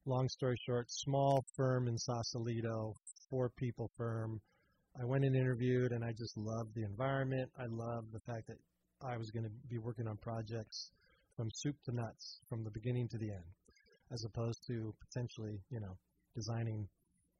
Long 0.05 0.27
story 0.29 0.55
short, 0.65 0.87
small 0.89 1.43
firm 1.55 1.87
in 1.87 1.97
Sausalito, 1.97 2.95
four 3.29 3.51
people 3.57 3.89
firm. 3.97 4.41
I 4.99 5.05
went 5.05 5.23
and 5.23 5.35
interviewed, 5.35 5.91
and 5.91 6.03
I 6.03 6.11
just 6.11 6.37
loved 6.37 6.75
the 6.75 6.83
environment. 6.83 7.49
I 7.57 7.65
loved 7.69 8.11
the 8.11 8.19
fact 8.19 8.47
that 8.47 8.57
I 9.07 9.17
was 9.17 9.31
going 9.31 9.45
to 9.45 9.51
be 9.69 9.77
working 9.77 10.07
on 10.07 10.17
projects 10.17 10.91
from 11.35 11.49
soup 11.55 11.75
to 11.85 11.95
nuts, 11.95 12.39
from 12.49 12.63
the 12.63 12.71
beginning 12.71 13.07
to 13.09 13.17
the 13.17 13.31
end, 13.31 13.47
as 14.11 14.23
opposed 14.25 14.59
to 14.67 14.93
potentially, 15.07 15.59
you 15.69 15.79
know, 15.79 15.95
designing 16.35 16.87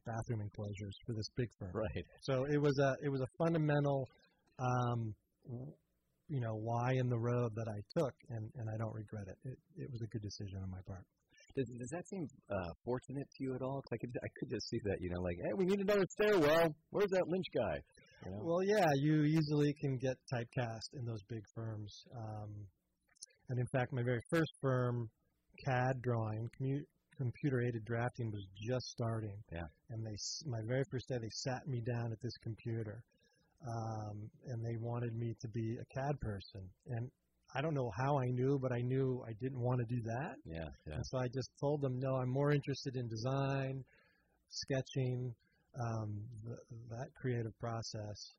bathroom 0.05 0.41
enclosures 0.41 0.96
for 1.05 1.13
this 1.13 1.29
big 1.36 1.50
firm. 1.60 1.72
right. 1.74 2.05
So 2.22 2.46
it 2.50 2.60
was 2.60 2.77
a 2.79 2.96
it 3.03 3.10
was 3.10 3.22
a 3.22 3.27
fundamental, 3.38 4.10
um, 4.58 5.13
you 6.27 6.39
know, 6.39 6.55
why 6.55 6.93
in 6.93 7.10
the 7.10 7.20
road 7.20 7.51
that 7.55 7.67
I 7.67 8.00
took, 8.00 8.13
and 8.29 8.50
and 8.55 8.70
I 8.70 8.77
don't 8.77 8.96
regret 8.96 9.27
it. 9.27 9.38
It 9.50 9.58
it 9.77 9.91
was 9.91 10.01
a 10.01 10.08
good 10.08 10.22
decision 10.22 10.60
on 10.63 10.72
my 10.72 10.81
part. 10.88 11.05
Does, 11.55 11.67
does 11.79 11.89
that 11.89 12.08
seem 12.08 12.27
uh, 12.50 12.72
fortunate 12.86 13.27
to 13.38 13.43
you 13.43 13.55
at 13.55 13.62
all? 13.62 13.81
'Cause 13.81 13.93
I 13.93 13.98
could 13.98 14.13
I 14.24 14.27
could 14.39 14.50
just 14.50 14.70
see 14.70 14.79
that, 14.86 14.98
you 15.01 15.10
know, 15.10 15.22
like, 15.22 15.38
hey, 15.43 15.53
we 15.58 15.65
need 15.65 15.79
another 15.81 16.05
stairwell. 16.10 16.74
Where's 16.91 17.10
that 17.12 17.27
Lynch 17.27 17.48
guy? 17.53 17.77
You 18.25 18.31
know? 18.31 18.39
Well, 18.43 18.63
yeah, 18.63 18.88
you 18.96 19.24
easily 19.24 19.74
can 19.81 19.98
get 19.98 20.15
typecast 20.34 20.93
in 20.93 21.05
those 21.05 21.24
big 21.29 21.43
firms. 21.55 21.91
Um, 22.15 22.67
and 23.50 23.60
in 23.60 23.67
fact, 23.67 23.91
my 23.91 24.03
very 24.03 24.22
first 24.29 24.51
firm, 24.62 25.10
CAD 25.65 26.01
drawing, 26.01 26.50
commu- 26.60 26.86
computer 27.17 27.62
aided 27.62 27.84
drafting, 27.86 28.31
was 28.31 28.46
just 28.55 28.86
starting. 28.88 29.38
Yeah. 29.51 29.67
And 29.89 30.05
they, 30.05 30.15
my 30.46 30.60
very 30.67 30.84
first 30.91 31.08
day, 31.10 31.17
they 31.20 31.29
sat 31.31 31.67
me 31.67 31.81
down 31.81 32.12
at 32.12 32.22
this 32.22 32.38
computer, 32.43 33.03
um, 33.67 34.29
and 34.48 34.63
they 34.65 34.77
wanted 34.79 35.13
me 35.15 35.36
to 35.41 35.48
be 35.50 35.77
a 35.81 35.86
CAD 36.00 36.20
person. 36.22 36.62
And 36.88 37.12
I 37.53 37.62
don't 37.62 37.74
know 37.74 37.91
how 37.98 38.17
I 38.20 38.27
knew, 38.31 38.60
but 38.62 38.72
I 38.72 38.81
knew 38.81 39.24
I 39.27 39.34
didn't 39.41 39.60
want 39.60 39.79
to 39.79 39.96
do 39.96 40.01
that. 40.03 40.36
yeah, 40.46 40.70
yeah. 40.88 40.96
And 40.96 41.05
so 41.08 41.17
I 41.17 41.27
just 41.27 41.50
told 41.60 41.81
them, 41.81 42.00
no, 42.00 42.15
I'm 42.15 42.29
more 42.29 42.51
interested 42.51 42.96
in 42.96 43.08
design, 43.08 43.84
sketching, 44.50 45.34
um, 45.79 46.22
th- 46.46 46.81
that 46.89 47.08
creative 47.20 47.58
process. 47.60 48.34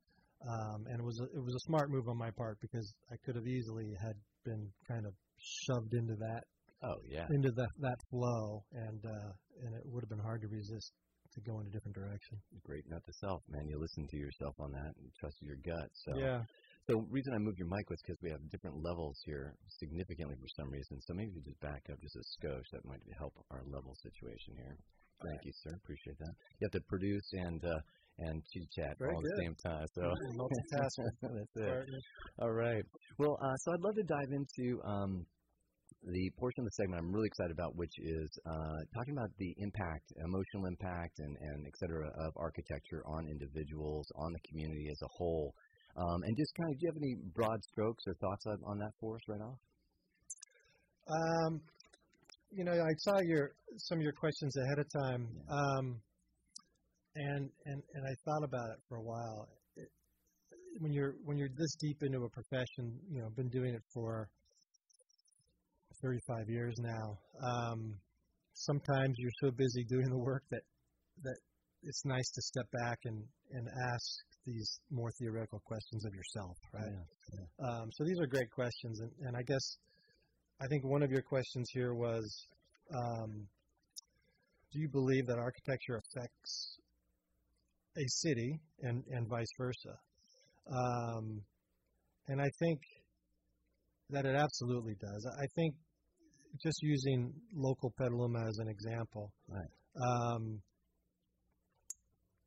Um, 0.47 0.85
and 0.89 0.99
it 0.99 1.05
was 1.05 1.19
a, 1.21 1.25
it 1.37 1.43
was 1.43 1.55
a 1.55 1.63
smart 1.67 1.89
move 1.89 2.07
on 2.09 2.17
my 2.17 2.31
part 2.31 2.57
because 2.59 2.93
I 3.11 3.15
could 3.25 3.35
have 3.35 3.47
easily 3.47 3.95
had 4.01 4.15
been 4.43 4.67
kind 4.87 5.05
of 5.05 5.13
shoved 5.39 5.93
into 5.93 6.15
that 6.15 6.43
Oh 6.83 6.99
yeah. 7.07 7.27
into 7.29 7.49
that 7.55 7.69
that 7.79 7.95
flow, 8.09 8.61
and 8.73 8.99
uh, 9.05 9.31
and 9.63 9.73
it 9.73 9.83
would 9.85 10.03
have 10.03 10.09
been 10.09 10.19
hard 10.19 10.41
to 10.41 10.47
resist 10.49 10.91
to 11.33 11.41
go 11.41 11.59
in 11.61 11.67
a 11.67 11.69
different 11.71 11.95
direction. 11.95 12.37
Great 12.65 12.83
note 12.89 13.05
to 13.05 13.13
self, 13.13 13.41
man. 13.47 13.67
You 13.69 13.79
listen 13.79 14.05
to 14.09 14.17
yourself 14.17 14.53
on 14.59 14.71
that 14.73 14.91
and 14.99 15.07
trust 15.19 15.37
your 15.41 15.55
gut. 15.65 15.89
So 15.93 16.11
Yeah. 16.19 16.43
So 16.87 16.99
the 16.99 17.07
reason 17.15 17.31
I 17.33 17.39
moved 17.39 17.59
your 17.59 17.71
mic 17.71 17.89
was 17.89 18.01
because 18.03 18.19
we 18.21 18.29
have 18.29 18.43
different 18.51 18.75
levels 18.83 19.15
here 19.23 19.55
significantly 19.79 20.35
for 20.35 20.51
some 20.59 20.67
reason. 20.67 20.99
So 21.07 21.13
maybe 21.15 21.31
you 21.31 21.41
just 21.47 21.59
back 21.63 21.79
up 21.87 21.95
just 22.03 22.19
a 22.19 22.25
skosh. 22.35 22.67
That 22.75 22.83
might 22.83 22.99
help 23.17 23.31
our 23.51 23.63
level 23.71 23.95
situation 24.03 24.59
here. 24.59 24.75
Thank 25.23 25.39
you, 25.47 25.53
sir. 25.63 25.71
Appreciate 25.79 26.19
that. 26.19 26.33
You 26.59 26.67
have 26.67 26.75
to 26.75 26.83
produce 26.91 27.27
and 27.39 27.63
uh, 27.63 27.79
and 28.19 28.43
chit 28.51 28.67
chat 28.75 28.93
Very 28.99 29.15
all 29.15 29.17
at 29.17 29.23
the 29.23 29.41
same 29.41 29.55
time. 29.63 29.87
So 29.95 30.03
that's 30.75 31.55
it. 31.55 31.87
All 32.39 32.51
right. 32.51 32.83
Well, 33.17 33.39
uh, 33.39 33.55
so 33.63 33.71
I'd 33.71 33.79
love 33.79 33.95
to 33.95 34.03
dive 34.03 34.31
into 34.35 34.83
um, 34.83 35.25
the 36.03 36.31
portion 36.37 36.61
of 36.61 36.65
the 36.67 36.75
segment 36.75 36.99
I'm 36.99 37.11
really 37.15 37.31
excited 37.31 37.55
about, 37.55 37.75
which 37.75 37.95
is 37.97 38.27
uh, 38.45 38.79
talking 38.91 39.15
about 39.15 39.31
the 39.39 39.55
impact, 39.63 40.11
emotional 40.19 40.67
impact, 40.67 41.19
and, 41.19 41.31
and 41.39 41.63
et 41.63 41.75
cetera, 41.79 42.11
of 42.27 42.35
architecture 42.35 43.03
on 43.07 43.31
individuals, 43.31 44.11
on 44.19 44.33
the 44.33 44.43
community 44.51 44.87
as 44.91 44.99
a 45.01 45.11
whole. 45.15 45.55
Um, 45.95 46.23
and 46.23 46.35
just 46.35 46.53
kind 46.55 46.73
of, 46.73 46.79
do 46.79 46.85
you 46.85 46.91
have 46.91 46.97
any 46.97 47.15
broad 47.35 47.63
strokes 47.71 48.03
or 48.07 48.13
thoughts 48.15 48.45
on, 48.47 48.57
on 48.65 48.79
that 48.79 48.91
for 48.99 49.15
us 49.15 49.21
right 49.27 49.41
off? 49.41 49.59
Um, 51.07 51.61
you 52.51 52.63
know, 52.63 52.71
I 52.71 52.93
saw 52.97 53.19
your 53.21 53.51
some 53.77 53.97
of 53.97 54.03
your 54.03 54.13
questions 54.13 54.55
ahead 54.57 54.79
of 54.79 54.87
time, 55.03 55.27
um, 55.49 56.01
and 57.15 57.49
and 57.65 57.83
and 57.93 58.03
I 58.05 58.13
thought 58.25 58.43
about 58.43 58.69
it 58.69 58.79
for 58.87 58.97
a 58.97 59.01
while. 59.01 59.49
It, 59.75 59.89
when 60.79 60.93
you're 60.93 61.15
when 61.25 61.37
you're 61.37 61.49
this 61.49 61.75
deep 61.79 61.97
into 62.03 62.23
a 62.23 62.29
profession, 62.29 62.99
you 63.11 63.21
know, 63.21 63.29
been 63.35 63.49
doing 63.49 63.73
it 63.73 63.83
for 63.93 64.29
35 66.01 66.49
years 66.49 66.75
now. 66.79 67.17
Um, 67.41 67.95
sometimes 68.53 69.15
you're 69.17 69.37
so 69.41 69.51
busy 69.51 69.83
doing 69.85 70.09
the 70.09 70.17
work 70.17 70.43
that 70.51 70.61
that 71.23 71.37
it's 71.81 72.05
nice 72.05 72.29
to 72.35 72.41
step 72.41 72.67
back 72.71 72.99
and 73.05 73.23
and 73.51 73.67
ask 73.67 74.32
these 74.45 74.79
more 74.91 75.09
theoretical 75.19 75.59
questions 75.65 76.05
of 76.05 76.13
yourself, 76.13 76.57
right? 76.73 76.91
Um, 77.69 77.89
so 77.91 78.03
these 78.03 78.19
are 78.19 78.27
great 78.27 78.49
questions, 78.51 78.99
and, 78.99 79.11
and 79.27 79.37
I 79.37 79.43
guess 79.43 79.77
I 80.61 80.67
think 80.67 80.83
one 80.85 81.03
of 81.03 81.11
your 81.11 81.21
questions 81.21 81.67
here 81.73 81.93
was, 81.93 82.47
um, 82.93 83.47
do 84.71 84.79
you 84.79 84.89
believe 84.89 85.27
that 85.27 85.37
architecture 85.37 86.01
affects 86.01 86.77
a 87.97 88.05
city 88.07 88.59
and, 88.81 89.03
and 89.11 89.27
vice 89.29 89.51
versa? 89.57 89.95
Um, 90.71 91.41
and 92.27 92.41
I 92.41 92.49
think 92.59 92.79
that 94.09 94.25
it 94.25 94.35
absolutely 94.35 94.95
does. 94.99 95.27
I 95.39 95.45
think 95.55 95.75
just 96.61 96.81
using 96.81 97.33
local 97.55 97.91
Petaluma 97.97 98.47
as 98.47 98.57
an 98.59 98.67
example, 98.69 99.31
Right. 99.47 99.69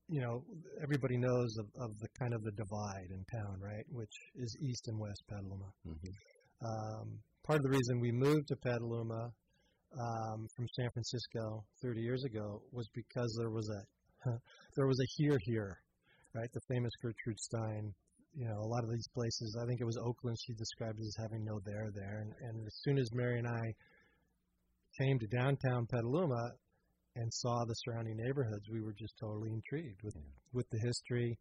You 0.08 0.20
know, 0.20 0.42
everybody 0.82 1.16
knows 1.16 1.56
of, 1.58 1.66
of 1.80 1.98
the 1.98 2.08
kind 2.18 2.32
of 2.32 2.42
the 2.44 2.52
divide 2.52 3.10
in 3.10 3.24
town, 3.32 3.58
right? 3.60 3.84
Which 3.90 4.12
is 4.36 4.56
east 4.62 4.86
and 4.88 4.98
west 4.98 5.22
Petaluma. 5.28 5.70
Mm-hmm. 5.86 6.66
Um, 6.66 7.18
part 7.44 7.58
of 7.58 7.64
the 7.64 7.70
reason 7.70 8.00
we 8.00 8.12
moved 8.12 8.48
to 8.48 8.56
Petaluma 8.56 9.30
um, 9.98 10.46
from 10.54 10.66
San 10.74 10.90
Francisco 10.92 11.64
30 11.82 12.00
years 12.00 12.24
ago 12.24 12.62
was 12.72 12.88
because 12.94 13.34
there 13.38 13.50
was 13.50 13.68
a 13.68 14.30
there 14.76 14.86
was 14.86 14.98
a 15.00 15.08
here 15.16 15.38
here, 15.42 15.78
right? 16.34 16.48
The 16.52 16.60
famous 16.68 16.92
Gertrude 17.02 17.38
Stein. 17.38 17.92
You 18.34 18.46
know, 18.46 18.58
a 18.58 18.68
lot 18.68 18.84
of 18.84 18.90
these 18.90 19.08
places. 19.14 19.56
I 19.62 19.66
think 19.66 19.80
it 19.80 19.86
was 19.86 19.96
Oakland. 19.96 20.36
She 20.46 20.52
described 20.54 20.98
as 21.00 21.16
having 21.18 21.42
no 21.44 21.58
there 21.64 21.88
there. 21.94 22.20
And, 22.20 22.32
and 22.42 22.66
as 22.66 22.74
soon 22.82 22.98
as 22.98 23.08
Mary 23.14 23.38
and 23.38 23.48
I 23.48 23.64
came 25.00 25.18
to 25.18 25.26
downtown 25.26 25.86
Petaluma 25.86 26.52
and 27.16 27.32
saw 27.32 27.64
the 27.64 27.74
surrounding 27.84 28.16
neighborhoods, 28.16 28.68
we 28.70 28.80
were 28.80 28.92
just 28.92 29.14
totally 29.20 29.50
intrigued 29.50 30.02
with 30.02 30.16
with 30.52 30.68
the 30.70 30.78
history, 30.84 31.36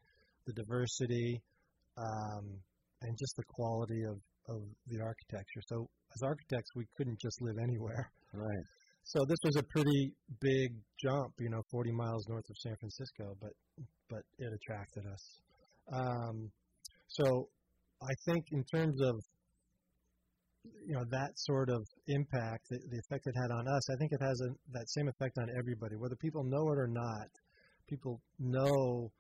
the 0.48 0.54
diversity, 0.54 1.42
um, 1.98 2.46
and 3.02 3.18
just 3.18 3.36
the 3.38 3.44
quality 3.50 4.04
of 4.04 4.18
of 4.48 4.62
the 4.88 5.02
architecture. 5.02 5.62
So 5.68 5.88
as 6.14 6.22
architects, 6.24 6.70
we 6.76 6.86
couldn't 6.98 7.20
just 7.20 7.42
live 7.42 7.58
anywhere. 7.62 8.12
Right. 8.34 8.66
So 9.04 9.24
this 9.28 9.38
was 9.44 9.56
a 9.58 9.64
pretty 9.64 10.12
big 10.42 10.74
jump, 11.00 11.34
you 11.40 11.50
know, 11.50 11.62
40 11.72 11.92
miles 11.92 12.28
north 12.28 12.50
of 12.50 12.58
San 12.58 12.76
Francisco, 12.78 13.38
but 13.40 13.52
but 14.10 14.24
it 14.40 14.52
attracted 14.52 15.06
us. 15.06 15.40
Um, 15.94 16.52
so 17.08 17.48
I 18.02 18.14
think 18.26 18.46
in 18.52 18.64
terms 18.64 19.00
of 19.02 19.16
you 20.86 20.94
know 20.94 21.06
that 21.10 21.32
sort 21.36 21.70
of 21.70 21.86
impact, 22.08 22.66
the, 22.70 22.78
the 22.90 23.00
effect 23.00 23.28
it 23.28 23.36
had 23.36 23.52
on 23.52 23.68
us, 23.68 23.90
I 23.90 23.96
think 23.98 24.12
it 24.12 24.22
has 24.22 24.40
a, 24.42 24.50
that 24.74 24.90
same 24.90 25.08
effect 25.08 25.38
on 25.38 25.48
everybody, 25.58 25.96
whether 25.96 26.16
people 26.16 26.44
know 26.44 26.72
it 26.72 26.78
or 26.78 26.88
not. 26.88 27.30
People 27.88 28.22
know 28.40 29.12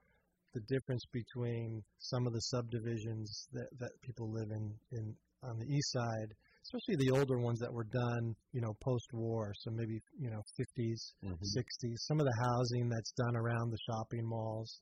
the 0.54 0.62
difference 0.68 1.04
between 1.12 1.84
some 2.00 2.26
of 2.26 2.34
the 2.34 2.40
subdivisions 2.40 3.48
that, 3.52 3.68
that 3.80 3.92
people 4.02 4.32
live 4.32 4.50
in, 4.52 4.74
in 4.94 5.16
on 5.44 5.60
the 5.60 5.66
east 5.66 5.92
side, 5.92 6.34
especially 6.64 6.96
the 7.06 7.12
older 7.20 7.38
ones 7.38 7.60
that 7.60 7.72
were 7.72 7.86
done, 7.86 8.34
you 8.54 8.62
know, 8.62 8.74
post-war, 8.82 9.54
so 9.60 9.70
maybe 9.72 10.02
you 10.18 10.30
know 10.30 10.42
50s, 10.58 11.14
Mhm. 11.24 11.38
60s. 11.44 11.98
Some 12.08 12.20
of 12.20 12.26
the 12.26 12.38
housing 12.42 12.90
that's 12.90 13.12
done 13.12 13.36
around 13.36 13.70
the 13.70 13.78
shopping 13.86 14.26
malls, 14.26 14.82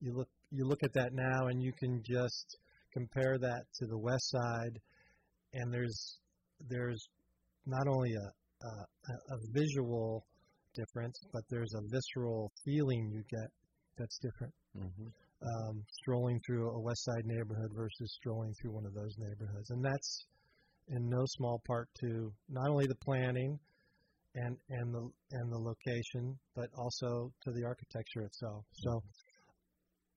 you 0.00 0.12
look 0.12 0.28
you 0.50 0.64
look 0.66 0.82
at 0.82 0.92
that 0.94 1.12
now, 1.14 1.46
and 1.46 1.62
you 1.62 1.72
can 1.72 2.02
just 2.02 2.58
compare 2.92 3.38
that 3.38 3.62
to 3.78 3.86
the 3.86 3.98
west 3.98 4.28
side, 4.30 4.80
and 5.54 5.72
there's 5.72 6.18
there's 6.68 7.02
not 7.66 7.86
only 7.88 8.12
a 8.14 8.28
a, 8.66 9.34
a 9.34 9.38
visual 9.52 10.24
difference, 10.74 11.18
but 11.32 11.42
there's 11.50 11.72
a 11.74 11.82
visceral 11.90 12.50
feeling 12.64 13.10
you 13.12 13.22
get 13.30 13.50
that's 13.98 14.18
different 14.18 14.52
Mm-hmm. 14.76 15.06
um, 15.46 15.84
strolling 16.02 16.40
through 16.46 16.70
a 16.70 16.80
West 16.80 17.04
Side 17.04 17.26
neighborhood 17.26 17.70
versus 17.76 18.12
strolling 18.18 18.52
through 18.60 18.72
one 18.72 18.86
of 18.86 18.94
those 18.94 19.14
neighborhoods, 19.18 19.70
and 19.70 19.84
that's 19.84 20.26
in 20.88 21.08
no 21.08 21.22
small 21.36 21.62
part 21.66 21.88
to 22.00 22.32
not 22.48 22.68
only 22.70 22.86
the 22.86 22.98
planning 23.04 23.58
and 24.34 24.56
and 24.70 24.94
the 24.94 25.08
and 25.32 25.52
the 25.52 25.58
location, 25.58 26.36
but 26.56 26.68
also 26.76 27.30
to 27.44 27.52
the 27.52 27.64
architecture 27.64 28.22
itself. 28.22 28.64
So, 28.72 28.90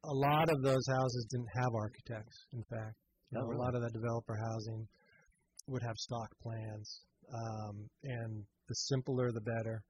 a 0.06 0.16
lot 0.16 0.50
of 0.50 0.62
those 0.64 0.86
houses 0.88 1.28
didn't 1.30 1.52
have 1.62 1.72
architects. 1.76 2.38
In 2.54 2.64
fact, 2.64 2.96
you 3.32 3.38
know, 3.38 3.46
really? 3.46 3.58
a 3.58 3.62
lot 3.62 3.76
of 3.76 3.82
that 3.82 3.94
developer 3.94 4.36
housing 4.36 4.88
would 5.68 5.84
have 5.84 5.96
stock 5.98 6.30
plans, 6.42 7.02
um, 7.34 7.90
and 8.04 8.44
the 8.68 8.76
simpler 8.76 9.32
the 9.32 9.42
better 9.42 9.84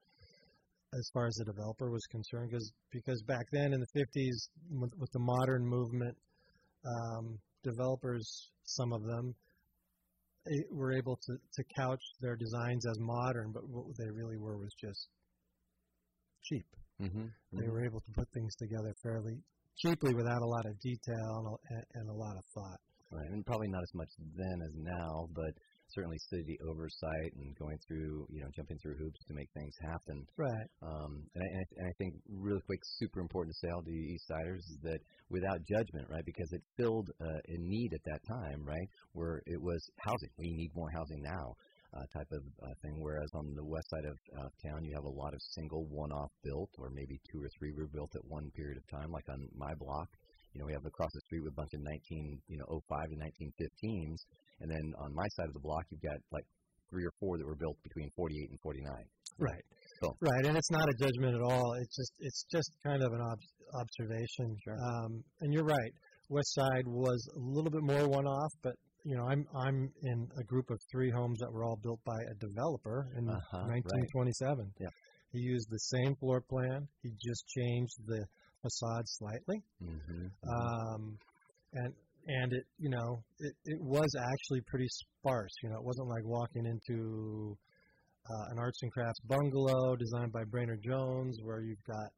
as 0.93 1.09
far 1.13 1.27
as 1.27 1.35
the 1.35 1.45
developer 1.45 1.91
was 1.91 2.05
concerned, 2.07 2.49
because 2.49 2.71
because 2.91 3.21
back 3.23 3.45
then 3.51 3.73
in 3.73 3.79
the 3.79 3.99
50s, 3.99 4.47
with, 4.71 4.91
with 4.97 5.11
the 5.11 5.19
modern 5.19 5.65
movement, 5.65 6.15
um, 6.85 7.37
developers, 7.63 8.49
some 8.63 8.93
of 8.93 9.03
them, 9.03 9.35
were 10.71 10.93
able 10.93 11.17
to 11.17 11.33
to 11.53 11.63
couch 11.75 12.01
their 12.21 12.35
designs 12.35 12.85
as 12.87 12.97
modern, 12.99 13.51
but 13.51 13.67
what 13.67 13.85
they 13.97 14.09
really 14.09 14.37
were 14.37 14.57
was 14.57 14.73
just 14.79 15.09
cheap. 16.43 16.65
Mm-hmm. 17.01 17.27
They 17.51 17.67
were 17.67 17.85
able 17.85 17.99
to 17.99 18.11
put 18.13 18.27
things 18.33 18.55
together 18.55 18.93
fairly 19.03 19.37
cheaply 19.77 20.13
without 20.15 20.41
a 20.41 20.45
lot 20.45 20.65
of 20.65 20.79
detail 20.79 21.59
and 21.69 21.77
a, 21.77 21.99
and 21.99 22.09
a 22.09 22.13
lot 22.13 22.35
of 22.37 22.43
thought. 22.53 22.79
Right, 23.09 23.29
and 23.31 23.45
probably 23.45 23.69
not 23.69 23.83
as 23.83 23.93
much 23.95 24.11
then 24.35 24.59
as 24.67 24.75
now, 24.75 25.29
but 25.33 25.55
certainly 25.95 26.17
city 26.29 26.59
oversight 26.67 27.31
and 27.39 27.55
going 27.55 27.79
through, 27.87 28.27
you 28.29 28.41
know, 28.41 28.51
jumping 28.53 28.77
through 28.83 28.97
hoops 28.99 29.23
to 29.27 29.33
make 29.33 29.47
things 29.53 29.73
happen. 29.79 30.27
Right. 30.35 30.67
Um, 30.83 31.23
and, 31.33 31.39
I, 31.41 31.47
and, 31.47 31.59
I, 31.63 31.65
and 31.77 31.87
I 31.87 31.93
think 31.97 32.13
really 32.27 32.59
quick, 32.67 32.81
super 32.99 33.21
important 33.21 33.55
to 33.55 33.59
say 33.63 33.71
all 33.71 33.81
to 33.81 33.91
East 33.91 34.27
Siders 34.27 34.59
is 34.59 34.79
that 34.83 34.99
without 35.29 35.63
judgment, 35.63 36.07
right, 36.09 36.25
because 36.25 36.51
it 36.51 36.61
filled 36.75 37.07
uh, 37.21 37.39
a 37.47 37.57
need 37.57 37.93
at 37.93 38.03
that 38.11 38.21
time, 38.27 38.65
right, 38.67 38.89
where 39.13 39.41
it 39.45 39.61
was 39.61 39.79
housing. 40.03 40.29
We 40.37 40.51
need 40.51 40.71
more 40.75 40.91
housing 40.91 41.23
now. 41.23 41.55
Uh, 41.95 42.03
type 42.13 42.27
of 42.33 42.43
uh, 42.61 42.75
thing. 42.83 42.99
Whereas 42.99 43.31
on 43.33 43.55
the 43.55 43.63
west 43.63 43.89
side 43.89 44.03
of 44.03 44.17
uh, 44.37 44.49
town, 44.67 44.83
you 44.83 44.93
have 44.93 45.05
a 45.07 45.17
lot 45.23 45.33
of 45.33 45.39
single 45.55 45.87
one-off 45.87 46.29
built, 46.43 46.69
or 46.77 46.91
maybe 46.91 47.17
two 47.31 47.39
or 47.39 47.47
three 47.57 47.71
were 47.71 47.87
built 47.87 48.11
at 48.13 48.27
one 48.27 48.51
period 48.51 48.75
of 48.75 48.85
time. 48.91 49.09
Like 49.09 49.23
on 49.31 49.47
my 49.55 49.71
block, 49.79 50.09
you 50.53 50.59
know, 50.59 50.65
we 50.65 50.73
have 50.73 50.85
across 50.85 51.11
the 51.13 51.21
street 51.21 51.43
with 51.43 51.53
a 51.53 51.59
bunch 51.59 51.73
of 51.73 51.81
19, 51.81 52.41
you 52.47 52.57
know, 52.57 52.65
05 52.89 53.09
to 53.09 53.15
1915s, 53.17 54.19
and 54.61 54.67
then 54.71 54.85
on 54.99 55.13
my 55.13 55.27
side 55.35 55.47
of 55.47 55.53
the 55.53 55.59
block, 55.63 55.83
you've 55.89 56.01
got 56.01 56.17
like 56.31 56.45
three 56.89 57.03
or 57.05 57.11
four 57.19 57.37
that 57.37 57.45
were 57.45 57.55
built 57.59 57.77
between 57.83 58.09
48 58.15 58.49
and 58.49 58.59
49. 58.61 58.91
Right. 59.39 59.63
Cool. 60.01 60.15
Right, 60.21 60.45
and 60.45 60.57
it's 60.57 60.71
not 60.71 60.87
a 60.89 60.95
judgment 60.97 61.35
at 61.35 61.41
all. 61.41 61.73
It's 61.81 61.95
just 61.95 62.13
it's 62.19 62.45
just 62.51 62.71
kind 62.83 63.03
of 63.03 63.11
an 63.13 63.21
ob- 63.21 63.49
observation. 63.81 64.55
Sure. 64.63 64.77
Um, 64.77 65.23
and 65.41 65.53
you're 65.53 65.65
right. 65.65 65.91
West 66.29 66.53
Side 66.55 66.87
was 66.87 67.19
a 67.35 67.39
little 67.39 67.71
bit 67.71 67.83
more 67.83 68.07
one-off, 68.07 68.51
but 68.63 68.73
you 69.03 69.15
know, 69.15 69.25
I'm 69.29 69.45
I'm 69.55 69.89
in 70.03 70.27
a 70.39 70.43
group 70.43 70.69
of 70.69 70.77
three 70.91 71.11
homes 71.11 71.39
that 71.39 71.51
were 71.51 71.63
all 71.63 71.77
built 71.81 71.99
by 72.05 72.17
a 72.31 72.35
developer 72.39 73.07
in 73.17 73.29
Uh-huh, 73.29 73.57
right. 73.67 73.83
1927. 74.15 74.71
Yeah. 74.79 74.87
He 75.31 75.39
used 75.39 75.67
the 75.69 75.79
same 75.95 76.15
floor 76.15 76.41
plan. 76.49 76.87
He 77.03 77.11
just 77.21 77.43
changed 77.55 77.95
the 78.07 78.25
facade 78.61 79.03
slightly. 79.05 79.61
Mm-hmm. 79.83 80.25
Um, 80.49 81.17
and 81.73 81.93
and 82.27 82.53
it 82.53 82.65
you 82.77 82.89
know 82.89 83.23
it, 83.39 83.53
it 83.65 83.79
was 83.81 84.09
actually 84.19 84.61
pretty 84.67 84.87
sparse. 84.89 85.51
You 85.63 85.69
know, 85.69 85.77
it 85.77 85.83
wasn't 85.85 86.07
like 86.09 86.23
walking 86.25 86.65
into 86.65 87.57
uh, 88.29 88.51
an 88.51 88.59
arts 88.59 88.79
and 88.81 88.91
crafts 88.91 89.19
bungalow 89.27 89.95
designed 89.95 90.31
by 90.31 90.43
Brainerd 90.49 90.81
Jones, 90.83 91.37
where 91.43 91.61
you've 91.61 91.83
got 91.87 92.09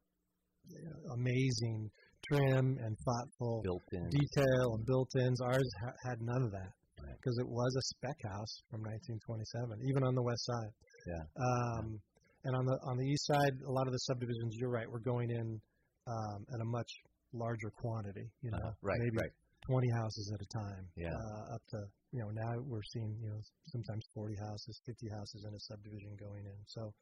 you 0.68 0.82
know, 0.84 1.14
amazing 1.14 1.90
trim 2.30 2.76
and 2.84 2.96
thoughtful 3.04 3.62
Built-in. 3.64 4.08
detail 4.10 4.74
and 4.76 4.84
built-ins. 4.86 5.40
Ours 5.40 5.70
ha- 5.82 5.96
had 6.10 6.20
none 6.20 6.42
of 6.42 6.50
that 6.52 6.70
Right. 7.00 7.16
because 7.16 7.38
it 7.40 7.48
was 7.48 7.72
a 7.78 7.82
spec 7.96 8.16
house 8.28 8.60
from 8.70 8.82
1927, 8.82 9.88
even 9.88 10.04
on 10.04 10.14
the 10.14 10.22
west 10.22 10.44
side. 10.44 10.72
Yeah. 11.08 11.24
Um, 11.40 11.98
and 12.44 12.52
on 12.56 12.64
the 12.66 12.76
on 12.90 12.96
the 12.98 13.06
east 13.06 13.24
side, 13.26 13.52
a 13.66 13.72
lot 13.72 13.86
of 13.86 13.92
the 13.92 13.98
subdivisions, 14.04 14.56
you're 14.60 14.70
right, 14.70 14.84
we're 14.90 15.00
going 15.04 15.30
in 15.30 15.60
um, 16.06 16.46
at 16.54 16.60
a 16.60 16.64
much 16.64 16.90
larger 17.32 17.70
quantity. 17.70 18.30
You 18.42 18.50
know, 18.50 18.58
Uh, 18.58 18.72
right, 18.82 18.98
maybe 19.00 19.16
right. 19.16 19.32
20 19.66 19.90
houses 19.90 20.32
at 20.34 20.40
a 20.40 20.48
time. 20.48 20.84
Yeah. 20.96 21.12
Uh, 21.12 21.54
up 21.54 21.62
to 21.70 21.78
you 22.12 22.20
know 22.20 22.30
now 22.34 22.58
we're 22.66 22.82
seeing 22.92 23.16
you 23.22 23.28
know 23.28 23.40
sometimes 23.66 24.04
40 24.14 24.34
houses, 24.40 24.80
50 24.86 25.08
houses 25.10 25.44
in 25.46 25.54
a 25.54 25.60
subdivision 25.60 26.16
going 26.18 26.44
in. 26.46 26.58
So 26.66 26.92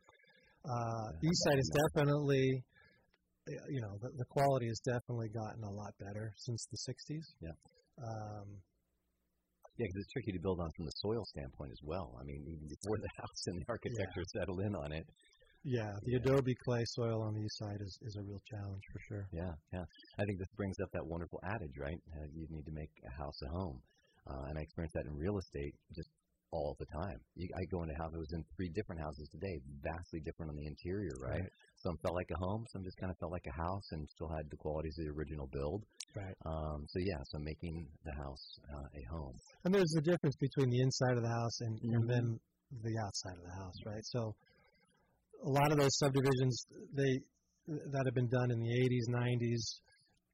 uh, 0.68 1.06
Yeah, 1.22 1.28
east 1.30 1.42
side 1.44 1.58
is 1.58 1.70
yeah. 1.72 1.80
definitely 1.86 2.64
you 3.70 3.80
know 3.80 3.96
the, 4.02 4.10
the 4.16 4.28
quality 4.28 4.66
has 4.68 4.80
definitely 4.84 5.28
gotten 5.32 5.64
a 5.64 5.70
lot 5.72 5.94
better 5.98 6.32
since 6.36 6.66
the 6.68 6.78
60s. 6.92 7.24
Yeah. 7.40 7.56
Um, 7.98 8.60
Yeah, 9.78 9.86
because 9.86 10.02
it's 10.02 10.12
tricky 10.12 10.32
to 10.34 10.42
build 10.42 10.58
on 10.60 10.70
from 10.76 10.86
the 10.86 10.96
soil 10.98 11.22
standpoint 11.30 11.70
as 11.70 11.78
well. 11.86 12.18
I 12.20 12.24
mean, 12.26 12.42
even 12.50 12.66
before 12.66 12.98
the 12.98 13.12
house 13.22 13.42
and 13.46 13.62
the 13.62 13.66
architecture 13.70 14.24
settle 14.34 14.58
in 14.60 14.74
on 14.74 14.90
it. 14.92 15.06
Yeah, 15.64 15.92
the 16.04 16.14
adobe 16.16 16.54
clay 16.64 16.84
soil 16.84 17.22
on 17.22 17.34
the 17.34 17.40
east 17.40 17.58
side 17.58 17.80
is, 17.80 17.98
is 18.02 18.16
a 18.16 18.22
real 18.22 18.40
challenge 18.46 18.82
for 18.92 19.00
sure. 19.08 19.26
Yeah, 19.32 19.52
yeah. 19.72 19.84
I 20.18 20.24
think 20.24 20.38
this 20.38 20.52
brings 20.56 20.76
up 20.82 20.90
that 20.92 21.04
wonderful 21.04 21.40
adage, 21.44 21.76
right? 21.78 21.98
Uh, 22.14 22.26
you 22.34 22.46
need 22.50 22.64
to 22.64 22.72
make 22.72 22.90
a 23.06 23.12
house 23.22 23.38
a 23.42 23.48
home. 23.50 23.80
Uh, 24.28 24.48
and 24.48 24.58
I 24.58 24.62
experience 24.62 24.92
that 24.94 25.06
in 25.06 25.16
real 25.16 25.38
estate 25.38 25.74
just 25.94 26.10
all 26.50 26.76
the 26.78 26.86
time. 26.86 27.18
You, 27.36 27.48
I 27.56 27.64
go 27.70 27.82
into 27.82 27.94
houses, 27.96 28.16
I 28.16 28.18
was 28.18 28.32
in 28.32 28.44
three 28.56 28.70
different 28.74 29.00
houses 29.00 29.28
today, 29.28 29.60
vastly 29.84 30.20
different 30.24 30.50
on 30.50 30.56
the 30.56 30.66
interior, 30.66 31.12
right? 31.20 31.40
Right. 31.40 31.52
Some 31.84 31.96
felt 32.02 32.14
like 32.14 32.30
a 32.32 32.38
home, 32.40 32.64
some 32.72 32.82
just 32.82 32.96
kind 32.98 33.12
of 33.12 33.18
felt 33.18 33.32
like 33.32 33.46
a 33.46 33.56
house 33.56 33.86
and 33.92 34.08
still 34.08 34.28
had 34.28 34.48
the 34.50 34.56
qualities 34.56 34.96
of 34.98 35.04
the 35.06 35.12
original 35.12 35.48
build. 35.52 35.84
Right. 36.16 36.36
Um, 36.46 36.86
so 36.88 36.98
yeah, 37.04 37.20
so 37.28 37.38
making 37.38 37.86
the 38.04 38.14
house 38.24 38.44
uh, 38.72 38.88
a 38.88 39.02
home. 39.12 39.36
And 39.64 39.74
there's 39.74 39.94
a 39.98 40.02
difference 40.02 40.36
between 40.40 40.70
the 40.70 40.80
inside 40.80 41.16
of 41.16 41.22
the 41.22 41.28
house 41.28 41.60
and, 41.60 41.78
and 41.82 42.02
Mhm. 42.04 42.08
then 42.08 42.40
the 42.82 42.96
outside 42.98 43.36
of 43.38 43.44
the 43.44 43.56
house, 43.60 43.78
right? 43.84 44.04
So 44.04 44.34
a 45.44 45.48
lot 45.48 45.72
of 45.72 45.78
those 45.78 45.96
subdivisions 45.98 46.66
they 46.94 47.20
that 47.66 48.02
have 48.06 48.14
been 48.14 48.28
done 48.28 48.50
in 48.50 48.60
the 48.60 48.70
80s, 48.70 49.14
90s, 49.14 49.80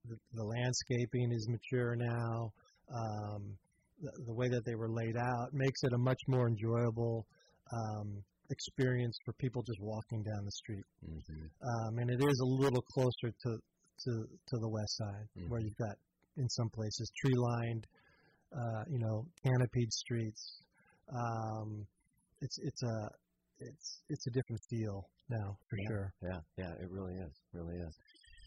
the, 0.09 0.17
the 0.35 0.45
landscaping 0.45 1.33
is 1.33 1.49
mature 1.49 1.97
now. 1.97 2.53
Um, 2.95 3.57
the, 4.01 4.11
the 4.27 4.35
way 4.35 4.49
that 4.49 4.65
they 4.65 4.75
were 4.77 4.91
laid 4.91 5.17
out 5.17 5.49
makes 5.53 5.83
it 5.83 5.93
a 5.93 5.99
much 5.99 6.21
more 6.29 6.47
enjoyable 6.47 7.27
um, 7.73 8.23
experience 8.51 9.17
for 9.25 9.33
people 9.35 9.63
just 9.63 9.81
walking 9.81 10.23
down 10.23 10.45
the 10.45 10.53
street. 10.53 10.85
Mm-hmm. 11.05 11.47
Um, 11.67 11.99
and 11.99 12.11
it 12.11 12.23
is 12.23 12.41
a 12.41 12.47
little 12.63 12.83
closer 12.95 13.31
to 13.31 13.59
to 14.05 14.11
to 14.49 14.57
the 14.59 14.69
west 14.69 14.97
side, 14.97 15.27
Mhm. 15.39 15.49
where 15.49 15.61
you've 15.61 15.77
got 15.77 15.97
in 16.37 16.49
some 16.49 16.69
places 16.71 17.11
tree 17.21 17.35
lined, 17.37 17.87
uh, 18.53 18.85
you 18.91 18.99
know, 18.99 19.25
canopied 19.43 19.93
streets. 19.93 20.63
Um, 21.09 21.87
it's 22.41 22.59
it's 22.59 22.83
a 22.83 23.09
it's 23.59 24.03
it's 24.09 24.27
a 24.27 24.31
different 24.31 24.61
feel 24.69 25.09
now 25.29 25.57
for 25.69 25.77
Yeah. 25.79 25.89
sure. 25.89 26.15
Yeah, 26.23 26.41
yeah, 26.59 26.73
it 26.83 26.91
really 26.91 27.15
is, 27.15 27.33
really 27.53 27.77
is. 27.77 27.95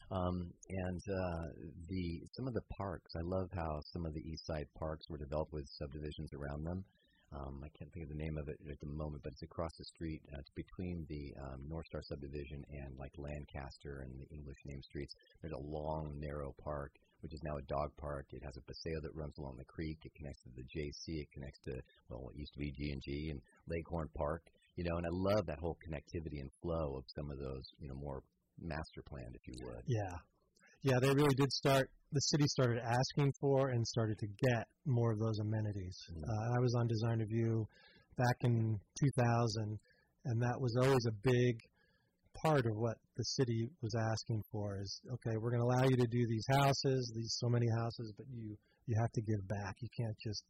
Um, 0.09 0.53
and 0.69 1.01
uh, 1.09 1.47
the 1.89 2.21
some 2.33 2.47
of 2.47 2.53
the 2.53 2.63
parks, 2.77 3.11
I 3.15 3.21
love 3.23 3.49
how 3.53 3.81
some 3.91 4.05
of 4.05 4.13
the 4.13 4.21
East 4.21 4.45
Side 4.45 4.67
parks 4.79 5.09
were 5.09 5.17
developed 5.17 5.51
with 5.53 5.67
subdivisions 5.67 6.31
around 6.33 6.63
them. 6.63 6.85
Um, 7.35 7.59
I 7.59 7.67
can't 7.77 7.91
think 7.91 8.07
of 8.07 8.15
the 8.15 8.23
name 8.23 8.37
of 8.39 8.47
it 8.47 8.55
at 8.71 8.79
the 8.79 8.87
moment, 8.87 9.21
but 9.23 9.33
it's 9.33 9.43
across 9.43 9.75
the 9.77 9.83
street. 9.83 10.21
Uh, 10.31 10.39
it's 10.39 10.55
between 10.55 11.05
the 11.09 11.35
um, 11.43 11.67
North 11.67 11.85
Star 11.87 12.01
subdivision 12.07 12.63
and 12.71 12.95
like 12.97 13.11
Lancaster 13.17 13.99
and 14.07 14.15
the 14.15 14.29
English 14.33 14.55
name 14.63 14.81
streets. 14.81 15.13
There's 15.41 15.51
a 15.59 15.67
long, 15.67 16.15
narrow 16.24 16.55
park, 16.63 16.96
which 17.20 17.33
is 17.33 17.43
now 17.43 17.57
a 17.57 17.67
dog 17.67 17.91
park. 18.00 18.27
It 18.31 18.43
has 18.46 18.55
a 18.55 18.63
paseo 18.63 19.01
that 19.03 19.13
runs 19.13 19.37
along 19.39 19.57
the 19.57 19.65
creek. 19.67 20.00
It 20.05 20.15
connects 20.15 20.43
to 20.43 20.55
the 20.55 20.63
JC. 20.72 21.20
It 21.27 21.31
connects 21.33 21.59
to 21.67 21.75
well, 22.07 22.31
it 22.31 22.39
used 22.39 22.53
to 22.53 22.59
be 22.59 22.72
G 22.72 22.91
and 22.96 23.01
G 23.03 23.27
and 23.31 23.41
Leghorn 23.67 24.07
Park. 24.15 24.48
You 24.77 24.85
know, 24.85 24.98
and 24.98 25.05
I 25.05 25.09
love 25.11 25.46
that 25.48 25.59
whole 25.59 25.77
connectivity 25.83 26.40
and 26.40 26.50
flow 26.61 26.98
of 26.98 27.03
some 27.16 27.31
of 27.31 27.40
those, 27.40 27.66
you 27.79 27.90
know, 27.90 27.96
more 27.96 28.22
master 28.61 29.01
planned, 29.09 29.35
if 29.35 29.42
you 29.48 29.55
would. 29.66 29.83
Yeah, 29.85 30.16
yeah, 30.83 31.00
they 31.01 31.09
really 31.13 31.35
did 31.35 31.51
start. 31.51 31.90
The 32.13 32.22
city 32.22 32.46
started 32.48 32.79
asking 32.79 33.33
for 33.42 33.70
and 33.70 33.85
started 33.85 34.18
to 34.20 34.27
get 34.27 34.68
more 34.85 35.11
of 35.11 35.20
those 35.20 35.40
amenities. 35.40 35.98
Mhm. 36.09 36.24
Uh, 36.24 36.55
I 36.55 36.59
was 36.59 36.74
on 36.75 36.87
Design 36.87 37.20
Review 37.20 37.68
back 38.16 38.37
in 38.42 38.79
2000, 38.96 39.79
and 40.25 40.42
that 40.42 40.61
was 40.61 40.75
always 40.77 41.05
a 41.07 41.11
big 41.24 41.59
part 42.44 42.66
of 42.66 42.77
what 42.77 42.98
the 43.16 43.24
city 43.24 43.70
was 43.81 43.94
asking 43.96 44.44
for. 44.51 44.79
Is 44.79 45.01
okay, 45.11 45.37
we're 45.37 45.51
going 45.51 45.61
to 45.61 45.68
allow 45.68 45.83
you 45.90 45.98
to 45.98 46.07
do 46.07 46.25
these 46.27 46.46
houses, 46.50 47.11
these 47.16 47.35
so 47.40 47.50
many 47.50 47.68
houses, 47.79 48.13
but 48.16 48.27
you 48.29 48.57
you 48.85 48.96
have 49.01 49.11
to 49.13 49.22
give 49.22 49.46
back. 49.48 49.75
You 49.81 49.90
can't 49.98 50.18
just 50.20 50.44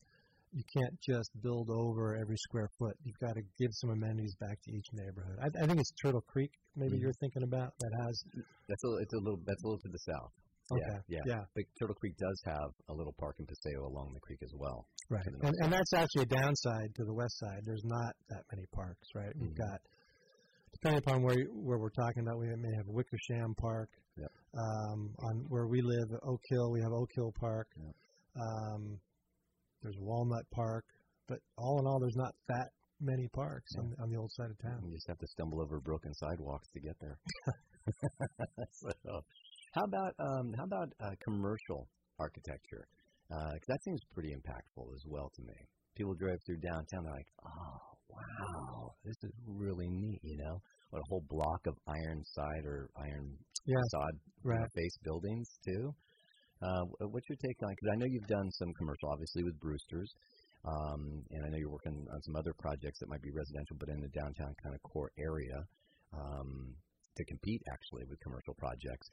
you 0.54 0.64
can't 0.74 0.96
just 1.02 1.30
build 1.42 1.70
over 1.70 2.16
every 2.16 2.38
square 2.38 2.70
foot. 2.80 2.96
You've 3.04 3.20
got 3.20 3.36
to 3.36 3.42
give 3.60 3.70
some 3.74 3.92
amenities 3.92 4.36
back 4.40 4.58
to 4.64 4.72
each 4.72 4.88
neighborhood. 4.94 5.38
I, 5.42 5.48
I 5.64 5.68
think 5.68 5.80
it's 5.80 5.92
Turtle 6.02 6.22
Creek, 6.28 6.52
maybe 6.76 6.98
Mhm. 6.98 7.02
you're 7.02 7.18
thinking 7.20 7.44
about 7.44 7.74
that 7.80 7.92
has. 8.06 8.24
That's 8.68 8.84
a, 8.84 8.90
it's 9.02 9.14
a 9.14 9.18
little 9.18 9.40
that's 9.46 9.64
a 9.64 9.68
little 9.68 9.80
to 9.82 9.90
the 9.90 10.00
south. 10.00 10.32
Okay. 10.70 11.00
Yeah, 11.08 11.20
yeah. 11.26 11.34
Yeah. 11.38 11.44
But 11.56 11.64
Turtle 11.80 11.96
Creek 11.96 12.18
does 12.18 12.42
have 12.46 12.72
a 12.90 12.94
little 12.94 13.14
park 13.20 13.36
in 13.40 13.46
Paseo 13.46 13.88
along 13.88 14.12
the 14.14 14.20
creek 14.20 14.40
as 14.44 14.52
well. 14.58 14.86
Right. 15.10 15.24
And, 15.26 15.54
and 15.64 15.72
that's 15.72 15.94
actually 15.94 16.24
a 16.24 16.36
downside 16.36 16.92
to 16.96 17.06
the 17.06 17.14
west 17.14 17.40
side. 17.40 17.62
There's 17.64 17.86
not 17.86 18.14
that 18.30 18.44
many 18.52 18.66
parks, 18.76 19.08
right? 19.16 19.32
We've 19.40 19.52
Mhm. 19.52 19.64
got, 19.64 19.80
depending 20.74 21.00
upon 21.08 21.24
where 21.24 21.40
you- 21.40 21.54
where 21.64 21.80
we're 21.80 21.96
talking 21.96 22.24
about, 22.28 22.38
we 22.40 22.48
may 22.48 22.76
have 22.76 22.88
Wickersham 22.88 23.56
Park. 23.56 23.90
Yep. 24.18 24.32
Um, 24.60 25.16
on 25.20 25.46
where 25.48 25.68
we 25.68 25.80
live, 25.82 26.10
Oak 26.24 26.42
Hill, 26.50 26.72
we 26.72 26.82
have 26.82 26.92
Oak 26.92 27.12
Hill 27.16 27.32
Park. 27.40 27.68
Yep. 27.78 27.96
Um, 28.36 29.00
there's 29.88 30.00
Walnut 30.02 30.44
Park, 30.52 30.84
but 31.30 31.40
all 31.58 31.80
in 31.80 31.88
all, 31.88 31.98
there's 32.00 32.18
not 32.18 32.36
that 32.50 32.72
many 33.00 33.30
parks 33.30 33.72
on, 33.80 33.96
on 34.04 34.10
the 34.10 34.18
old 34.18 34.32
side 34.34 34.50
of 34.52 34.58
town. 34.60 34.84
You 34.84 34.96
just 34.96 35.08
have 35.08 35.20
to 35.20 35.28
stumble 35.28 35.62
over 35.62 35.80
broken 35.80 36.14
sidewalks 36.14 36.68
to 36.74 36.82
get 36.82 36.96
there. 37.00 37.18
so, 38.72 39.22
how 39.74 39.86
about 39.86 40.14
um, 40.20 40.52
how 40.58 40.66
about 40.66 40.90
uh, 41.00 41.12
commercial 41.24 41.88
architecture? 42.20 42.86
Because 43.30 43.68
that 43.68 43.80
seems 43.84 44.02
pretty 44.14 44.36
impactful 44.36 44.92
as 44.94 45.04
well 45.08 45.32
to 45.36 45.42
me. 45.44 45.56
People 45.96 46.16
drive 46.16 46.40
through 46.46 46.60
downtown, 46.60 47.04
they're 47.04 47.14
like, 47.14 47.32
"Oh, 47.46 47.80
wow, 48.10 48.92
this 49.06 49.16
is 49.24 49.32
really 49.48 49.88
neat," 49.88 50.20
you 50.22 50.38
know. 50.38 50.60
What 50.90 51.00
a 51.00 51.08
whole 51.08 51.24
block 51.30 51.62
of 51.68 51.76
iron 51.88 52.24
side 52.26 52.66
or 52.66 52.90
iron 52.98 53.38
Yeah. 53.66 53.76
facade 53.84 54.20
Right. 54.44 54.70
face 54.76 54.98
buildings 55.04 55.48
too. 55.64 55.94
Uh, 56.62 57.08
what's 57.14 57.30
your 57.30 57.38
take 57.38 57.58
on? 57.62 57.70
Because 57.70 57.90
I 57.94 57.98
know 57.98 58.10
you've 58.10 58.28
done 58.28 58.50
some 58.58 58.74
commercial, 58.74 59.10
obviously 59.10 59.44
with 59.44 59.60
Brewster's, 59.60 60.10
um, 60.66 61.22
and 61.30 61.46
I 61.46 61.50
know 61.50 61.58
you're 61.58 61.72
working 61.72 61.94
on 61.94 62.20
some 62.24 62.36
other 62.36 62.54
projects 62.58 63.00
that 63.00 63.10
might 63.10 63.22
be 63.22 63.30
residential, 63.30 63.78
but 63.80 63.90
in 63.90 64.02
the 64.02 64.10
downtown 64.10 64.54
kind 64.64 64.74
of 64.74 64.82
core 64.82 65.12
area 65.22 65.58
um, 66.18 66.74
to 67.16 67.24
compete 67.26 67.62
actually 67.72 68.06
with 68.10 68.20
commercial 68.22 68.54
projects. 68.58 69.08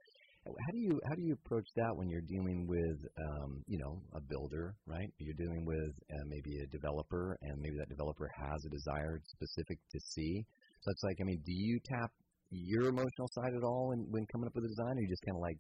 How 0.45 0.73
do 0.73 0.79
you 0.79 1.01
how 1.09 1.15
do 1.17 1.25
you 1.25 1.33
approach 1.41 1.65
that 1.77 1.97
when 1.97 2.11
you're 2.13 2.29
dealing 2.29 2.69
with 2.69 3.01
um, 3.17 3.65
you 3.65 3.81
know 3.81 3.97
a 4.13 4.21
builder, 4.29 4.77
right? 4.85 5.09
You're 5.17 5.41
dealing 5.41 5.65
with 5.65 5.93
uh, 6.13 6.25
maybe 6.29 6.61
a 6.61 6.69
developer, 6.69 7.39
and 7.41 7.57
maybe 7.65 7.77
that 7.81 7.89
developer 7.89 8.29
has 8.29 8.61
a 8.67 8.69
desire 8.69 9.21
specific 9.25 9.81
to 9.93 9.99
see. 10.05 10.45
So 10.85 10.93
it's 10.93 11.03
like, 11.03 11.17
I 11.23 11.25
mean, 11.25 11.41
do 11.47 11.53
you 11.53 11.81
tap 11.89 12.13
your 12.51 12.93
emotional 12.93 13.29
side 13.33 13.57
at 13.57 13.65
all 13.65 13.89
when 13.89 14.05
when 14.13 14.27
coming 14.29 14.47
up 14.47 14.55
with 14.55 14.69
a 14.69 14.69
design, 14.69 15.01
or 15.01 15.01
you 15.01 15.09
just 15.09 15.25
kind 15.25 15.41
of 15.41 15.45
like 15.49 15.57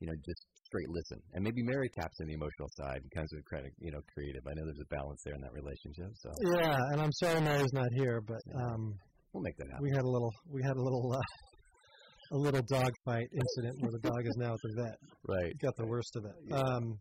you 0.00 0.06
know, 0.10 0.16
just 0.26 0.44
straight 0.74 0.90
listen. 0.90 1.22
And 1.34 1.44
maybe 1.44 1.62
Mary 1.62 1.88
taps 1.88 2.18
in 2.20 2.26
the 2.26 2.34
emotional 2.34 2.68
side 2.74 2.98
and 3.02 3.10
comes 3.14 3.30
with 3.32 3.44
credit, 3.44 3.72
you 3.78 3.92
know, 3.92 4.00
creative. 4.12 4.42
I 4.46 4.54
know 4.54 4.64
there's 4.64 4.82
a 4.82 4.94
balance 4.94 5.20
there 5.24 5.34
in 5.34 5.40
that 5.42 5.52
relationship, 5.52 6.10
so 6.18 6.30
Yeah, 6.58 6.76
and 6.92 7.00
I'm 7.00 7.12
sorry 7.12 7.40
Mary's 7.40 7.72
not 7.72 7.88
here, 7.94 8.20
but 8.20 8.42
um, 8.54 8.94
we'll 9.32 9.42
make 9.42 9.56
that 9.58 9.68
happen. 9.70 9.82
we 9.82 9.90
had 9.90 10.02
a 10.02 10.08
little 10.08 10.32
we 10.50 10.62
had 10.62 10.76
a 10.76 10.82
little 10.82 11.12
uh, 11.14 12.36
a 12.36 12.38
little 12.38 12.62
dog 12.62 12.90
fight 13.04 13.28
incident 13.32 13.80
where 13.80 13.92
the 13.92 14.00
dog 14.00 14.26
is 14.26 14.36
now 14.38 14.54
at 14.54 14.60
the 14.62 14.82
vet. 14.82 14.98
Right. 15.26 15.52
got 15.62 15.76
the 15.76 15.86
worst 15.86 16.16
of 16.16 16.24
it. 16.24 16.36
Yeah. 16.48 16.56
Um, 16.58 16.98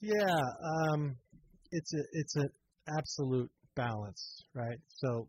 yeah, 0.00 0.40
um, 0.92 1.16
it's 1.70 1.92
a 1.92 2.02
it's 2.12 2.36
an 2.36 2.48
absolute 2.96 3.50
balance, 3.74 4.44
right? 4.54 4.78
So 4.88 5.28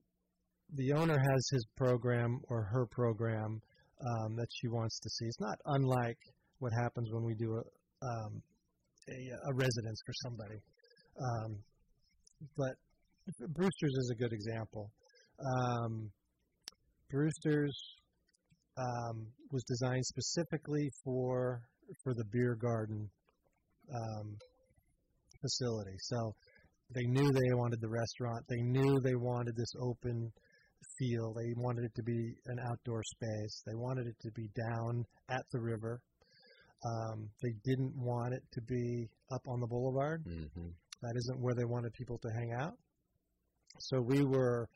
the 0.76 0.94
owner 0.94 1.18
has 1.18 1.50
his 1.52 1.66
program 1.76 2.40
or 2.50 2.64
her 2.72 2.86
program 2.92 3.60
um, 4.02 4.36
that 4.36 4.48
she 4.62 4.68
wants 4.68 5.00
to 5.00 5.10
see. 5.10 5.26
It's 5.26 5.40
not 5.40 5.58
unlike 5.66 6.18
what 6.60 6.72
happens 6.74 7.10
when 7.12 7.24
we 7.24 7.36
do 7.36 7.54
a 7.54 7.64
um, 8.06 8.42
a, 9.10 9.50
a 9.50 9.54
residence 9.54 10.00
for 10.06 10.14
somebody, 10.24 10.60
um, 11.18 11.58
but 12.58 12.76
Brewster's 13.56 13.96
is 13.96 14.12
a 14.14 14.22
good 14.22 14.34
example. 14.34 14.92
Um, 15.40 16.12
Brewster's 17.10 17.78
um, 18.78 19.28
was 19.52 19.64
designed 19.64 20.06
specifically 20.06 20.90
for 21.04 21.62
for 22.04 22.14
the 22.14 22.26
beer 22.32 22.56
garden 22.60 23.10
um, 23.94 24.38
facility. 25.42 25.96
So 26.00 26.34
they 26.94 27.06
knew 27.08 27.32
they 27.32 27.54
wanted 27.54 27.80
the 27.82 27.90
restaurant. 27.90 28.44
They 28.50 28.62
knew 28.62 29.00
they 29.02 29.16
wanted 29.16 29.56
this 29.56 29.74
open 29.82 30.32
feel. 31.00 31.34
They 31.34 31.54
wanted 31.56 31.86
it 31.86 31.96
to 31.96 32.04
be 32.04 32.34
an 32.48 32.60
outdoor 32.70 33.04
space. 33.04 33.64
They 33.66 33.76
wanted 33.76 34.08
it 34.08 34.16
to 34.22 34.32
be 34.32 34.50
down 34.70 35.06
at 35.30 35.44
the 35.52 35.60
river. 35.60 36.00
Um, 36.86 37.30
they 37.42 37.54
didn't 37.64 37.94
want 37.96 38.34
it 38.34 38.44
to 38.54 38.62
be 38.62 39.10
up 39.32 39.42
on 39.48 39.60
the 39.60 39.68
boulevard. 39.68 40.24
hmm 40.24 40.70
That 41.02 41.14
isn't 41.16 41.40
where 41.42 41.56
they 41.56 41.66
wanted 41.66 41.94
people 41.94 42.20
to 42.20 42.30
hang 42.30 42.54
out. 42.54 42.74
So 43.80 44.02
we 44.02 44.24
were 44.24 44.68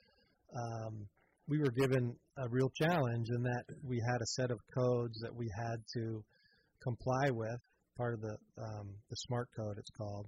um, 0.56 1.08
we 1.48 1.60
were 1.60 1.72
given 1.72 2.16
a 2.38 2.50
real 2.50 2.72
challenge 2.82 3.28
in 3.30 3.44
that 3.44 3.64
we 3.84 4.00
had 4.08 4.22
a 4.22 4.26
set 4.26 4.52
of 4.52 4.60
codes 4.76 5.20
that 5.22 5.34
we 5.36 5.50
had 5.58 5.78
to 5.96 6.24
comply 6.84 7.30
with. 7.30 7.60
Part 7.98 8.14
of 8.16 8.22
the 8.22 8.38
um, 8.62 8.88
the 9.10 9.16
smart 9.16 9.50
code, 9.56 9.78
it's 9.78 9.90
called, 9.92 10.28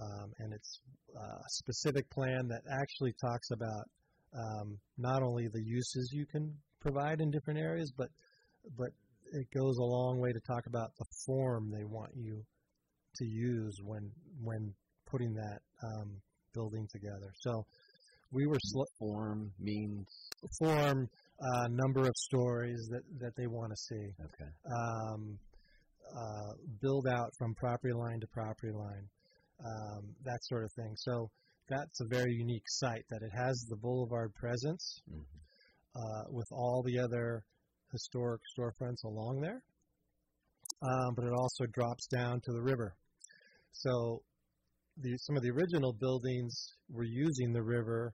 um, 0.00 0.32
and 0.40 0.52
it's 0.52 0.80
uh, 1.16 1.38
a 1.38 1.50
specific 1.50 2.10
plan 2.10 2.48
that 2.48 2.62
actually 2.80 3.14
talks 3.20 3.50
about 3.50 3.84
um, 4.34 4.78
not 4.98 5.22
only 5.22 5.46
the 5.48 5.62
uses 5.64 6.10
you 6.12 6.26
can 6.26 6.52
provide 6.80 7.20
in 7.20 7.30
different 7.30 7.60
areas, 7.60 7.92
but 7.96 8.08
but 8.76 8.90
it 9.32 9.46
goes 9.54 9.76
a 9.78 9.84
long 9.84 10.20
way 10.20 10.32
to 10.32 10.40
talk 10.40 10.66
about 10.66 10.90
the 10.98 11.04
form 11.26 11.70
they 11.70 11.84
want 11.84 12.10
you 12.14 12.42
to 13.16 13.24
use 13.24 13.78
when 13.82 14.10
when 14.42 14.74
putting 15.10 15.34
that 15.34 15.58
um, 15.82 16.20
building 16.54 16.86
together. 16.92 17.30
So 17.40 17.64
we 18.32 18.46
were 18.46 18.58
sl- 18.62 18.82
Form 18.98 19.52
means 19.58 20.06
form 20.58 21.08
uh, 21.40 21.68
number 21.70 22.02
of 22.02 22.14
stories 22.16 22.88
that 22.90 23.02
that 23.20 23.32
they 23.36 23.46
want 23.46 23.70
to 23.70 23.76
see. 23.76 24.12
okay. 24.24 24.50
Um, 24.76 25.38
uh, 26.08 26.52
build 26.80 27.06
out 27.06 27.30
from 27.38 27.54
property 27.54 27.92
line 27.92 28.18
to 28.20 28.26
property 28.28 28.72
line, 28.72 29.06
um, 29.62 30.14
that 30.24 30.38
sort 30.44 30.64
of 30.64 30.72
thing. 30.72 30.94
So 30.96 31.28
that's 31.68 32.00
a 32.00 32.06
very 32.08 32.32
unique 32.32 32.64
site 32.66 33.04
that 33.10 33.20
it 33.22 33.30
has 33.36 33.66
the 33.68 33.76
boulevard 33.76 34.32
presence 34.34 35.02
Mhm. 35.10 35.24
uh, 35.94 36.24
with 36.30 36.48
all 36.50 36.82
the 36.82 36.98
other 36.98 37.42
historic 37.92 38.40
storefronts 38.56 39.04
along 39.04 39.40
there, 39.40 39.62
um, 40.82 41.14
but 41.14 41.24
it 41.24 41.32
also 41.32 41.64
drops 41.72 42.06
down 42.06 42.40
to 42.44 42.52
the 42.52 42.62
river. 42.62 42.94
So 43.72 44.22
the, 45.00 45.16
some 45.18 45.36
of 45.36 45.42
the 45.42 45.50
original 45.50 45.92
buildings 45.92 46.54
were 46.90 47.04
using 47.04 47.52
the 47.52 47.62
river 47.62 48.12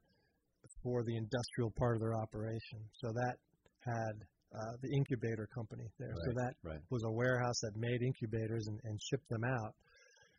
for 0.82 1.02
the 1.04 1.16
industrial 1.16 1.72
part 1.78 1.96
of 1.96 2.00
their 2.00 2.14
operation. 2.14 2.78
So 3.00 3.08
that 3.08 3.37
had 3.80 4.14
uh, 4.54 4.76
the 4.82 4.90
incubator 4.96 5.48
company 5.54 5.84
there. 5.98 6.14
So 6.26 6.32
that 6.37 6.54
right. 6.62 6.80
was 6.90 7.02
a 7.04 7.10
warehouse 7.10 7.58
that 7.62 7.72
made 7.76 8.02
incubators 8.02 8.66
and, 8.68 8.78
and 8.84 9.00
shipped 9.10 9.28
them 9.28 9.44
out. 9.44 9.74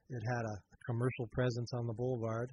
It 0.10 0.22
had 0.22 0.46
a 0.46 0.56
commercial 0.86 1.28
presence 1.34 1.72
on 1.74 1.88
the 1.88 1.94
boulevard. 1.94 2.52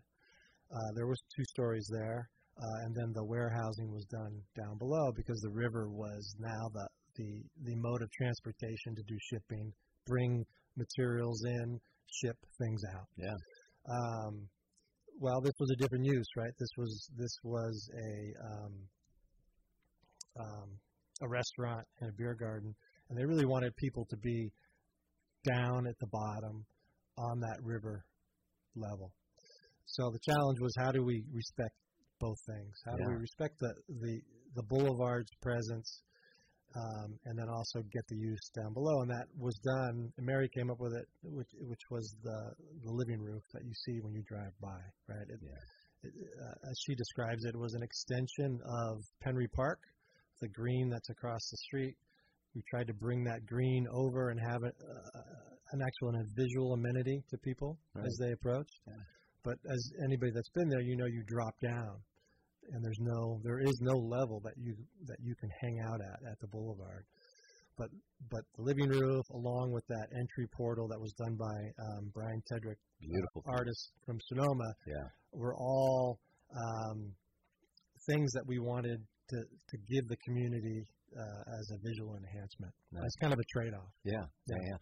Uh, 0.72 0.90
there 0.96 1.06
was 1.06 1.20
two 1.36 1.44
stories 1.44 1.86
there, 1.92 2.30
uh, 2.58 2.84
and 2.84 2.94
then 2.94 3.12
the 3.14 3.24
warehousing 3.24 3.90
was 3.90 4.04
done 4.06 4.40
down 4.56 4.76
below 4.78 5.12
because 5.16 5.40
the 5.40 5.50
river 5.50 5.88
was 5.88 6.34
now 6.38 6.68
the, 6.72 6.86
the 7.16 7.42
the 7.64 7.76
mode 7.76 8.02
of 8.02 8.10
transportation 8.10 8.94
to 8.94 9.02
do 9.08 9.16
shipping, 9.30 9.72
bring 10.06 10.44
materials 10.76 11.42
in, 11.44 11.80
ship 12.20 12.36
things 12.58 12.82
out. 12.94 13.06
Yeah. 13.16 13.36
Um, 13.88 14.48
well, 15.20 15.40
this 15.40 15.54
was 15.58 15.70
a 15.70 15.76
different 15.76 16.04
use, 16.04 16.26
right? 16.36 16.52
This 16.58 16.68
was 16.76 17.08
this 17.16 17.36
was 17.42 17.90
a 17.94 18.44
um, 18.44 18.72
um, 20.40 20.68
a 21.22 21.28
restaurant 21.28 21.86
and 22.00 22.10
a 22.10 22.12
beer 22.12 22.36
garden, 22.38 22.74
and 23.08 23.18
they 23.18 23.24
really 23.24 23.46
wanted 23.46 23.74
people 23.76 24.06
to 24.10 24.16
be 24.18 24.50
down 25.44 25.86
at 25.86 25.98
the 26.00 26.06
bottom 26.06 26.64
on 27.18 27.40
that 27.40 27.58
river 27.62 28.04
level. 28.76 29.12
So 29.86 30.10
the 30.10 30.32
challenge 30.32 30.58
was 30.60 30.72
how 30.78 30.92
do 30.92 31.02
we 31.04 31.24
respect 31.32 31.74
both 32.22 32.38
things? 32.46 32.74
How 32.86 32.94
do 32.94 33.02
we 33.10 33.18
respect 33.18 33.58
the 33.58 33.72
the, 33.88 34.14
the 34.54 34.62
boulevard's 34.70 35.34
presence, 35.42 35.88
um, 36.78 37.18
and 37.26 37.34
then 37.38 37.48
also 37.50 37.82
get 37.92 38.04
the 38.08 38.16
use 38.16 38.46
down 38.54 38.72
below? 38.72 39.02
And 39.02 39.10
that 39.10 39.26
was 39.36 39.58
done. 39.66 39.96
And 40.16 40.24
Mary 40.24 40.48
came 40.56 40.70
up 40.70 40.78
with 40.78 40.94
it, 40.94 41.06
which 41.26 41.50
which 41.66 41.84
was 41.90 42.06
the 42.22 42.38
the 42.86 42.92
living 42.92 43.20
roof 43.20 43.42
that 43.52 43.64
you 43.66 43.74
see 43.84 43.98
when 44.00 44.14
you 44.14 44.22
drive 44.30 44.54
by, 44.62 44.80
right? 45.10 45.28
It, 45.28 45.40
Yeah. 45.42 46.08
it, 46.08 46.14
uh, 46.46 46.70
as 46.70 46.76
she 46.86 46.94
describes 46.94 47.44
it, 47.44 47.54
it 47.54 47.58
was 47.58 47.74
an 47.74 47.82
extension 47.82 48.60
of 48.86 48.94
Penry 49.26 49.50
Park, 49.52 49.80
the 50.40 50.48
green 50.48 50.88
that's 50.90 51.10
across 51.10 51.42
the 51.50 51.58
street. 51.68 51.96
We 52.54 52.62
tried 52.70 52.86
to 52.88 52.94
bring 52.94 53.24
that 53.24 53.46
green 53.46 53.86
over 53.92 54.28
and 54.30 54.38
have 54.50 54.62
it, 54.62 54.76
uh, 54.78 55.20
an 55.72 55.80
actual 55.80 56.08
and 56.12 56.18
a 56.20 56.26
visual 56.36 56.74
amenity 56.74 57.18
to 57.30 57.36
people 57.38 57.78
Right. 57.94 58.04
as 58.04 58.14
they 58.20 58.32
approach. 58.32 58.68
Yeah. 58.86 58.92
But 59.42 59.56
as 59.74 59.80
anybody 60.04 60.30
that's 60.34 60.50
been 60.50 60.68
there, 60.68 60.82
you 60.82 60.96
know 60.96 61.06
you 61.06 61.22
drop 61.26 61.54
down, 61.60 61.96
and 62.70 62.84
there's 62.84 63.00
no 63.00 63.40
there 63.44 63.60
is 63.60 63.78
no 63.80 63.94
level 63.96 64.40
that 64.44 64.54
you 64.56 64.74
that 65.06 65.18
you 65.20 65.34
can 65.40 65.50
hang 65.60 65.80
out 65.80 66.00
at 66.00 66.30
at 66.30 66.38
the 66.40 66.46
boulevard. 66.48 67.04
But 67.78 67.88
but 68.30 68.42
the 68.56 68.62
living 68.62 68.88
roof, 68.88 69.24
along 69.32 69.72
with 69.72 69.86
that 69.88 70.06
entry 70.12 70.46
portal 70.56 70.86
that 70.88 71.00
was 71.00 71.12
done 71.14 71.36
by 71.36 71.58
um, 71.86 72.10
Bryan 72.14 72.42
Tedrick, 72.52 72.76
Beautiful. 73.00 73.42
artist 73.48 73.92
from 74.06 74.18
Sonoma, 74.28 74.70
Yeah. 74.86 75.08
were 75.32 75.56
all 75.56 76.20
um, 76.54 77.12
things 78.06 78.30
that 78.32 78.44
we 78.46 78.58
wanted 78.58 79.00
to, 79.30 79.36
to 79.70 79.76
give 79.88 80.06
the 80.08 80.16
community 80.24 80.84
uh, 81.16 81.58
as 81.58 81.64
a 81.72 81.78
visual 81.88 82.14
enhancement. 82.16 82.72
Nice. 82.92 83.04
As 83.04 83.14
kind 83.20 83.32
of 83.32 83.38
a 83.38 83.48
trade-off. 83.58 83.90
Yeah. 84.04 84.12
yeah, 84.48 84.56
yeah. 84.68 84.78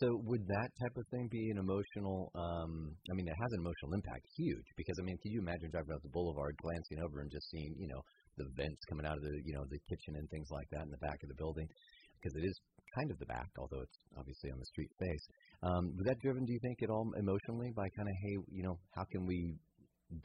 So 0.00 0.18
would 0.26 0.42
that 0.50 0.70
type 0.82 0.96
of 0.98 1.06
thing 1.14 1.30
be 1.30 1.54
an 1.54 1.58
emotional? 1.58 2.34
Um, 2.34 2.98
I 3.06 3.14
mean, 3.14 3.30
it 3.30 3.38
has 3.38 3.50
an 3.54 3.62
emotional 3.62 3.94
impact, 3.94 4.26
huge. 4.34 4.66
Because 4.76 4.98
I 4.98 5.06
mean, 5.06 5.14
can 5.22 5.30
you 5.30 5.38
imagine 5.38 5.70
driving 5.70 5.94
up 5.94 6.02
the 6.02 6.10
boulevard, 6.10 6.54
glancing 6.58 6.98
over, 6.98 7.22
and 7.22 7.30
just 7.30 7.46
seeing, 7.50 7.78
you 7.78 7.86
know, 7.86 8.02
the 8.34 8.50
vents 8.58 8.82
coming 8.90 9.06
out 9.06 9.14
of 9.14 9.22
the, 9.22 9.34
you 9.46 9.54
know, 9.54 9.62
the 9.70 9.78
kitchen 9.86 10.18
and 10.18 10.26
things 10.34 10.50
like 10.50 10.66
that 10.74 10.82
in 10.82 10.90
the 10.90 10.98
back 10.98 11.22
of 11.22 11.30
the 11.30 11.38
building? 11.38 11.70
Because 12.18 12.34
it 12.34 12.42
is 12.42 12.56
kind 12.98 13.10
of 13.10 13.18
the 13.22 13.30
back, 13.30 13.46
although 13.58 13.82
it's 13.86 13.98
obviously 14.18 14.50
on 14.50 14.58
the 14.58 14.66
street 14.66 14.90
face. 14.98 15.24
Um, 15.62 15.94
was 15.94 16.06
that 16.10 16.18
driven, 16.18 16.42
do 16.42 16.52
you 16.52 16.62
think, 16.62 16.82
at 16.82 16.90
all 16.90 17.06
emotionally 17.14 17.70
by 17.70 17.86
kind 17.94 18.08
of, 18.10 18.16
hey, 18.18 18.34
you 18.50 18.62
know, 18.66 18.74
how 18.98 19.06
can 19.14 19.26
we 19.26 19.54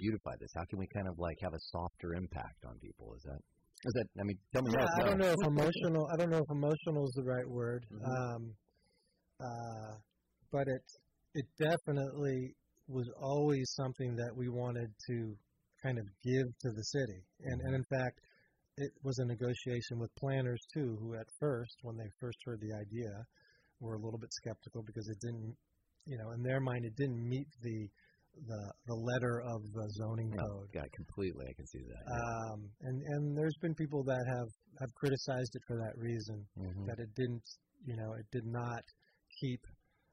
beautify 0.01 0.33
this? 0.41 0.49
How 0.57 0.65
can 0.65 0.79
we 0.81 0.87
kind 0.97 1.07
of 1.07 1.13
like 1.21 1.37
have 1.45 1.53
a 1.53 1.61
softer 1.69 2.17
impact 2.17 2.65
on 2.65 2.73
people? 2.81 3.13
Is 3.13 3.23
that? 3.29 3.41
Is 3.85 3.93
that? 4.01 4.07
I 4.17 4.23
mean, 4.25 4.37
tell 4.49 4.63
me 4.65 4.73
Yeah, 4.73 4.89
I 4.97 5.03
don't 5.05 5.21
know 5.21 5.29
if 5.29 5.43
emotional. 5.45 6.09
I 6.09 6.15
don't 6.17 6.29
know 6.33 6.41
if 6.41 6.49
emotional 6.49 7.05
is 7.05 7.13
the 7.15 7.23
right 7.23 7.47
word. 7.47 7.85
Mhm. 7.93 8.01
Um, 8.01 8.43
uh, 9.39 9.95
but 10.51 10.67
it 10.67 10.83
it 11.35 11.45
definitely 11.59 12.55
was 12.87 13.09
always 13.21 13.71
something 13.75 14.15
that 14.15 14.35
we 14.35 14.49
wanted 14.49 14.89
to 15.07 15.35
kind 15.83 15.97
of 15.99 16.05
give 16.23 16.47
to 16.61 16.71
the 16.71 16.83
city, 16.83 17.21
and 17.43 17.61
and 17.61 17.75
in 17.75 17.83
fact, 17.89 18.19
it 18.77 18.91
was 19.03 19.17
a 19.19 19.25
negotiation 19.25 19.99
with 19.99 20.09
planners 20.15 20.61
too, 20.73 20.97
who 20.99 21.15
at 21.15 21.27
first, 21.39 21.75
when 21.83 21.97
they 21.97 22.09
first 22.19 22.37
heard 22.45 22.59
the 22.61 22.73
idea, 22.73 23.11
were 23.79 23.95
a 23.95 23.99
little 24.01 24.19
bit 24.19 24.31
skeptical 24.33 24.83
because 24.85 25.07
it 25.09 25.19
didn't, 25.19 25.55
you 26.05 26.17
know, 26.17 26.31
in 26.31 26.41
their 26.43 26.59
mind, 26.59 26.85
it 26.85 26.95
didn't 26.95 27.27
meet 27.27 27.47
the 27.61 27.87
the 28.47 28.61
the 28.87 28.95
letter 28.95 29.41
of 29.41 29.61
the 29.73 29.85
zoning 29.99 30.31
code. 30.31 30.69
yeah, 30.73 30.87
completely. 30.95 31.45
I 31.49 31.53
can 31.53 31.67
see 31.67 31.83
that. 31.83 32.03
yeah. 32.07 32.53
Um, 32.53 32.69
and 32.81 33.01
and 33.01 33.37
there's 33.37 33.57
been 33.61 33.75
people 33.75 34.03
that 34.03 34.23
have 34.37 34.49
have 34.79 34.93
criticized 34.95 35.55
it 35.55 35.63
for 35.67 35.77
that 35.77 35.97
reason 35.97 36.45
Mhm. 36.57 36.85
that 36.87 36.99
it 36.99 37.09
didn't 37.15 37.43
you 37.85 37.95
know 37.97 38.13
it 38.13 38.25
did 38.31 38.45
not 38.45 38.83
keep 39.39 39.61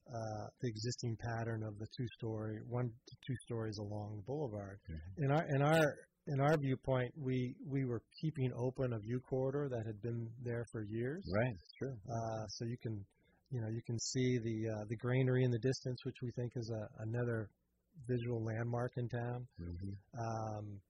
uh, 0.06 0.46
the 0.60 0.68
existing 0.68 1.16
pattern 1.18 1.62
of 1.64 1.78
the 1.78 1.86
two 1.96 2.06
story 2.18 2.58
one 2.68 2.86
to 2.86 3.14
two 3.26 3.36
stories 3.44 3.78
along 3.78 4.16
the 4.16 4.22
boulevard. 4.22 4.78
Mhm. 4.88 5.24
In 5.24 5.30
our 5.32 5.44
in 5.54 5.62
our 5.62 5.94
in 6.28 6.40
our 6.40 6.56
viewpoint, 6.58 7.12
we 7.16 7.54
we 7.66 7.84
were 7.84 8.02
keeping 8.20 8.52
open 8.56 8.92
a 8.92 8.98
view 8.98 9.20
corridor 9.20 9.68
that 9.68 9.84
had 9.86 10.00
been 10.02 10.28
there 10.42 10.64
for 10.72 10.82
years. 10.82 11.24
Right, 11.34 11.56
true. 11.78 11.96
Uh, 12.08 12.46
so 12.48 12.64
you 12.64 12.76
can 12.78 13.04
you 13.50 13.60
know 13.60 13.68
you 13.68 13.82
can 13.86 13.98
see 13.98 14.38
the 14.38 14.70
uh, 14.70 14.84
the 14.88 14.96
granary 14.96 15.44
in 15.44 15.50
the 15.50 15.58
distance, 15.58 15.98
which 16.04 16.16
we 16.22 16.30
think 16.32 16.52
is 16.56 16.70
a, 16.70 17.02
another 17.02 17.48
visual 18.06 18.44
landmark 18.44 18.92
in 18.96 19.08
town. 19.08 19.46
Mm-hmm. 19.60 19.92
Um, 20.18 20.80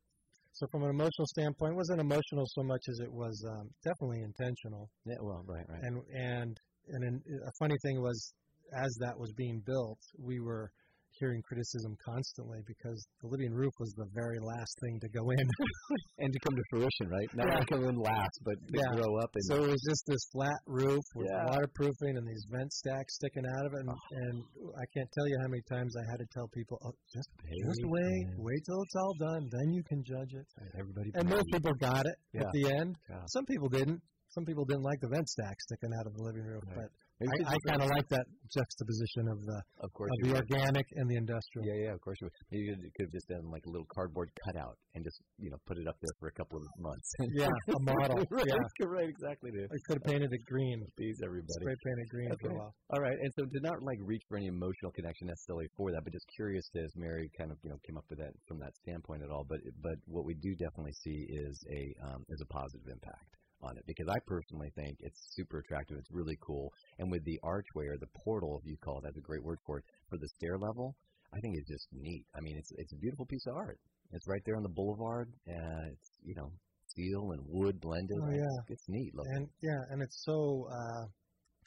so 0.52 0.66
from 0.72 0.84
an 0.84 0.90
emotional 0.90 1.26
standpoint, 1.26 1.72
it 1.72 1.76
wasn't 1.76 2.00
emotional 2.00 2.44
so 2.46 2.62
much 2.62 2.82
as 2.88 3.00
it 3.00 3.12
was 3.12 3.44
um, 3.48 3.68
definitely 3.84 4.22
intentional. 4.22 4.88
Yeah, 5.04 5.20
well, 5.20 5.44
right, 5.46 5.66
right. 5.68 5.80
And 5.82 6.02
and 6.14 6.60
and 6.88 7.04
an, 7.04 7.22
uh, 7.26 7.48
a 7.48 7.52
funny 7.58 7.76
thing 7.82 8.00
was, 8.00 8.32
as 8.76 8.94
that 9.00 9.18
was 9.18 9.32
being 9.36 9.62
built, 9.64 9.98
we 10.18 10.40
were 10.40 10.70
hearing 11.18 11.40
criticism 11.48 11.96
constantly 12.04 12.60
because 12.66 13.00
the 13.22 13.28
living 13.28 13.52
roof 13.52 13.72
was 13.80 13.92
the 13.96 14.04
very 14.12 14.36
last 14.38 14.72
thing 14.84 15.00
to 15.00 15.08
go 15.08 15.30
in. 15.30 15.40
and 16.18 16.32
to 16.32 16.38
come 16.44 16.54
to 16.54 16.62
fruition, 16.70 17.08
right? 17.08 17.28
Not 17.32 17.48
Yeah. 17.48 17.64
come 17.64 17.84
in 17.88 17.96
last, 17.96 18.36
but 18.44 18.56
to 18.68 18.76
Yeah. 18.76 19.00
grow 19.00 19.16
up 19.16 19.30
and 19.34 19.44
so 19.48 19.64
it 19.64 19.70
was 19.72 19.82
just 19.88 20.04
this 20.06 20.20
flat 20.32 20.60
roof 20.66 21.04
with 21.14 21.28
Yeah. 21.30 21.46
waterproofing 21.48 22.16
and 22.20 22.26
these 22.28 22.44
vent 22.50 22.72
stacks 22.72 23.14
sticking 23.16 23.46
out 23.46 23.64
of 23.66 23.72
it. 23.72 23.80
And, 23.80 23.90
oh. 23.90 24.20
and 24.20 24.44
I 24.76 24.84
can't 24.92 25.10
tell 25.12 25.26
you 25.28 25.38
how 25.40 25.48
many 25.48 25.62
times 25.70 25.96
I 25.96 26.04
had 26.10 26.18
to 26.20 26.26
tell 26.32 26.48
people, 26.48 26.78
oh, 26.84 26.92
just 27.12 27.30
just 27.64 27.82
wait, 27.84 28.26
wait 28.36 28.60
till 28.66 28.82
it's 28.82 28.96
all 28.96 29.14
done, 29.18 29.48
then 29.50 29.72
you 29.72 29.82
can 29.84 30.04
judge 30.04 30.34
it. 30.34 30.46
Everybody. 30.78 31.10
And 31.14 31.28
most 31.28 31.46
people 31.50 31.72
got 31.80 32.04
it 32.04 32.16
Yeah. 32.32 32.42
at 32.42 32.52
the 32.52 32.72
end. 32.76 32.98
Some 33.32 33.46
people 33.46 33.68
didn't. 33.68 34.02
Some 34.36 34.44
people 34.44 34.68
didn't 34.68 34.84
like 34.84 35.00
the 35.00 35.08
vent 35.08 35.24
stack 35.32 35.56
sticking 35.64 35.88
out 35.96 36.06
of 36.06 36.12
the 36.12 36.20
living 36.22 36.44
room, 36.44 36.60
Right. 36.68 36.84
but 36.84 36.90
I, 37.24 37.24
I 37.48 37.56
kind 37.64 37.80
of 37.80 37.88
like 37.88 38.04
that 38.12 38.28
juxtaposition 38.52 39.24
of 39.32 39.40
the 39.40 39.58
Of 39.80 39.88
course, 39.96 40.12
of 40.12 40.28
the 40.28 40.32
right. 40.36 40.44
organic 40.44 40.84
and 41.00 41.08
the 41.08 41.16
industrial. 41.16 41.64
Yeah, 41.64 41.88
yeah, 41.88 41.92
of 41.96 42.00
course. 42.04 42.20
you 42.20 42.28
would. 42.28 42.36
Maybe 42.52 42.68
it 42.68 42.92
could 42.92 43.08
have 43.08 43.16
just 43.16 43.28
done 43.32 43.48
like 43.48 43.64
a 43.64 43.72
little 43.72 43.88
cardboard 43.96 44.28
cutout 44.44 44.76
and 44.92 45.00
just 45.00 45.16
you 45.40 45.48
know 45.48 45.56
put 45.64 45.80
it 45.80 45.88
up 45.88 45.96
there 46.04 46.12
for 46.20 46.28
a 46.28 46.36
couple 46.36 46.60
of 46.60 46.64
months. 46.76 47.08
Yeah, 47.40 47.48
a 47.48 47.80
model. 47.80 48.20
right, 48.30 48.44
Yeah, 48.44 48.84
right, 48.84 49.08
exactly. 49.08 49.48
To 49.56 49.64
I 49.64 49.78
could 49.88 49.96
have 50.04 50.08
painted 50.12 50.28
it 50.28 50.44
green, 50.44 50.84
please 51.00 51.16
everybody. 51.24 51.64
spray 51.64 51.76
painted 51.80 52.08
green 52.12 52.30
for 52.36 52.50
a 52.52 52.56
while. 52.60 52.74
All 52.92 53.00
right, 53.00 53.16
and 53.16 53.32
so 53.32 53.48
to 53.48 53.58
not 53.64 53.80
like 53.80 53.96
reach 54.04 54.22
for 54.28 54.36
any 54.36 54.52
emotional 54.52 54.92
connection 54.92 55.32
necessarily 55.32 55.72
for 55.80 55.88
that, 55.96 56.04
but 56.04 56.12
just 56.12 56.28
curious 56.36 56.68
as 56.76 56.92
Mary 57.00 57.32
kind 57.40 57.48
of 57.48 57.56
you 57.64 57.70
know 57.72 57.80
came 57.88 57.96
up 57.96 58.04
with 58.12 58.20
that 58.20 58.36
from 58.44 58.60
that 58.60 58.76
standpoint 58.84 59.24
at 59.24 59.30
all. 59.32 59.48
But 59.48 59.64
but 59.80 59.96
what 60.04 60.28
we 60.28 60.36
do 60.36 60.52
definitely 60.60 60.92
see 61.00 61.24
is 61.48 61.56
a 61.72 61.82
um, 62.12 62.20
is 62.28 62.44
a 62.44 62.48
positive 62.52 62.92
impact 62.92 63.32
on 63.62 63.76
it 63.76 63.84
because 63.86 64.06
I 64.08 64.18
personally 64.26 64.70
think 64.74 64.96
it's 65.00 65.20
super 65.34 65.58
attractive. 65.58 65.96
It's 65.98 66.10
really 66.10 66.36
cool, 66.40 66.72
and 66.98 67.10
with 67.10 67.24
the 67.24 67.38
archway 67.42 67.86
or 67.86 67.96
the 67.98 68.10
portal, 68.24 68.58
if 68.62 68.68
you 68.68 68.76
call 68.76 68.98
it, 68.98 69.02
that's 69.04 69.16
a 69.18 69.20
great 69.28 69.42
word 69.42 69.58
for 69.66 69.78
it 69.78 69.84
for 70.08 70.18
the 70.18 70.28
stair 70.36 70.58
level. 70.58 70.96
I 71.34 71.40
think 71.40 71.56
it's 71.58 71.68
just 71.68 71.88
neat. 71.92 72.24
I 72.36 72.40
mean, 72.40 72.56
it's 72.58 72.72
it's 72.76 72.92
a 72.92 72.96
beautiful 72.96 73.26
piece 73.26 73.46
of 73.46 73.56
art. 73.56 73.78
It's 74.12 74.26
right 74.28 74.42
there 74.46 74.56
on 74.56 74.62
the 74.62 74.68
boulevard. 74.74 75.28
Uh, 75.48 75.90
it's 75.92 76.10
you 76.22 76.34
know 76.34 76.52
steel 76.86 77.32
and 77.32 77.42
wood 77.46 77.80
blended. 77.80 78.16
Oh, 78.22 78.28
It's- 78.30 78.40
yeah. 78.40 78.72
it's 78.74 78.84
neat 78.88 79.12
looking. 79.14 79.32
And 79.36 79.48
yeah, 79.62 79.80
and 79.90 80.02
it's 80.02 80.22
so 80.24 80.66
uh, 80.70 81.04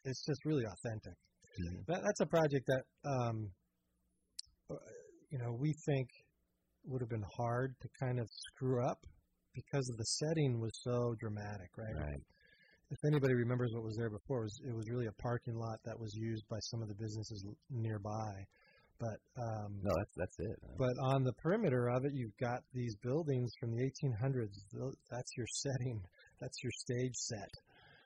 it's 0.06 0.24
just 0.26 0.46
really 0.46 0.64
authentic. 0.66 1.18
Mhm. 1.60 1.86
That, 1.88 2.02
that's 2.06 2.22
a 2.22 2.26
project 2.26 2.66
that 2.68 2.84
um, 3.10 3.52
uh, 4.70 4.76
you 5.32 5.38
know 5.40 5.52
we 5.60 5.74
think 5.86 6.08
would 6.86 7.02
have 7.02 7.10
been 7.10 7.26
hard 7.38 7.76
to 7.82 7.88
kind 8.00 8.20
of 8.20 8.28
screw 8.30 8.86
up 8.88 9.06
because 9.54 9.90
of 9.90 9.98
the 9.98 10.06
setting 10.06 10.60
was 10.60 10.72
so 10.84 11.16
dramatic, 11.20 11.70
right? 11.78 11.96
Right. 11.96 12.22
If 12.92 12.98
anybody 13.06 13.34
remembers 13.36 13.72
what 13.74 13.84
was 13.84 13.96
there 13.98 14.10
before, 14.10 14.40
it 14.40 14.44
was, 14.50 14.60
it 14.70 14.76
was 14.76 14.90
really 14.90 15.06
a 15.08 15.22
parking 15.22 15.56
lot 15.56 15.78
that 15.86 16.00
was 16.00 16.12
used 16.16 16.44
by 16.50 16.58
some 16.72 16.82
of 16.82 16.88
the 16.88 16.96
businesses 16.96 17.44
l- 17.46 17.54
nearby. 17.70 18.34
But 19.00 19.20
um, 19.40 19.80
No, 19.82 19.92
that's 19.96 20.16
that's 20.18 20.38
it. 20.40 20.58
but 20.78 20.92
on 21.14 21.24
the 21.24 21.32
perimeter 21.42 21.88
of 21.90 22.04
it, 22.04 22.12
you've 22.14 22.36
got 22.42 22.60
these 22.74 22.96
buildings 23.02 23.50
from 23.60 23.72
the 23.72 23.80
1800s. 23.84 24.58
That's 25.10 25.32
your 25.38 25.46
setting. 25.48 26.02
That's 26.42 26.58
your 26.64 26.72
stage 26.84 27.16
set, 27.16 27.52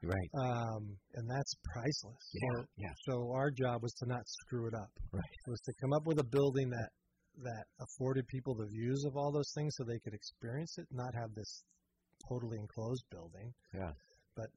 right. 0.04 0.30
um, 0.38 0.84
and 1.16 1.26
that's 1.30 1.54
priceless. 1.74 2.24
Yeah. 2.34 2.50
So, 2.54 2.66
Yeah. 2.78 2.94
so 3.08 3.32
our 3.34 3.50
job 3.50 3.82
was 3.82 3.94
to 4.04 4.06
not 4.08 4.22
screw 4.28 4.68
it 4.68 4.76
up. 4.76 4.92
Right. 5.12 5.24
Was 5.48 5.62
to 5.62 5.74
come 5.82 5.94
up 5.94 6.06
with 6.06 6.20
a 6.20 6.26
building 6.26 6.70
that 6.70 6.90
that 7.41 7.65
afforded 7.80 8.28
people 8.28 8.56
the 8.56 8.67
views 8.67 9.04
of 9.06 9.17
all 9.17 9.32
those 9.32 9.52
things, 9.56 9.74
so 9.76 9.84
they 9.84 10.00
could 10.00 10.13
experience 10.13 10.78
it, 10.78 10.88
not 10.91 11.13
have 11.15 11.34
this 11.36 11.63
totally 12.30 12.58
enclosed 12.60 13.04
building. 13.12 13.54
Yeah. 13.74 13.91
But 14.36 14.50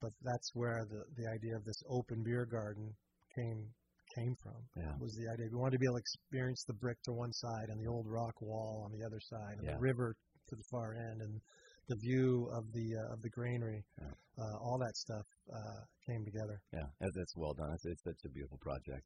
but 0.00 0.12
that's 0.22 0.50
where 0.54 0.84
the 0.88 1.02
the 1.16 1.28
idea 1.30 1.56
of 1.56 1.64
this 1.64 1.80
open 1.88 2.22
beer 2.24 2.46
garden 2.46 2.94
came 3.36 3.68
came 4.16 4.34
from 4.42 4.60
Yeah. 4.76 4.92
was 5.00 5.14
the 5.16 5.28
idea. 5.32 5.46
We 5.50 5.56
wanted 5.58 5.76
to 5.76 5.78
be 5.78 5.86
able 5.86 5.96
to 5.96 6.04
experience 6.04 6.64
the 6.66 6.74
brick 6.74 7.00
to 7.04 7.12
one 7.12 7.32
side 7.32 7.68
and 7.68 7.80
the 7.80 7.88
old 7.90 8.06
rock 8.06 8.34
wall 8.42 8.82
on 8.84 8.92
the 8.92 9.04
other 9.06 9.20
side, 9.20 9.56
and 9.58 9.66
Yeah. 9.66 9.74
the 9.74 9.80
river 9.80 10.14
to 10.48 10.56
the 10.56 10.64
far 10.70 10.92
end, 10.94 11.22
and 11.22 11.40
the 11.88 11.96
view 11.96 12.48
of 12.52 12.64
the 12.72 12.86
uh, 12.96 13.12
of 13.14 13.22
the 13.22 13.30
granary. 13.30 13.84
Yeah. 14.00 14.12
Uh, 14.38 14.56
all 14.60 14.78
that 14.78 14.96
stuff 14.96 15.26
uh, 15.52 15.80
came 16.08 16.24
together. 16.24 16.60
Yeah, 16.72 16.88
that's, 17.00 17.36
well 17.36 17.52
done. 17.52 17.70
It's, 17.74 17.84
it's 17.84 18.02
such 18.02 18.22
a 18.24 18.30
beautiful 18.30 18.58
project. 18.58 19.04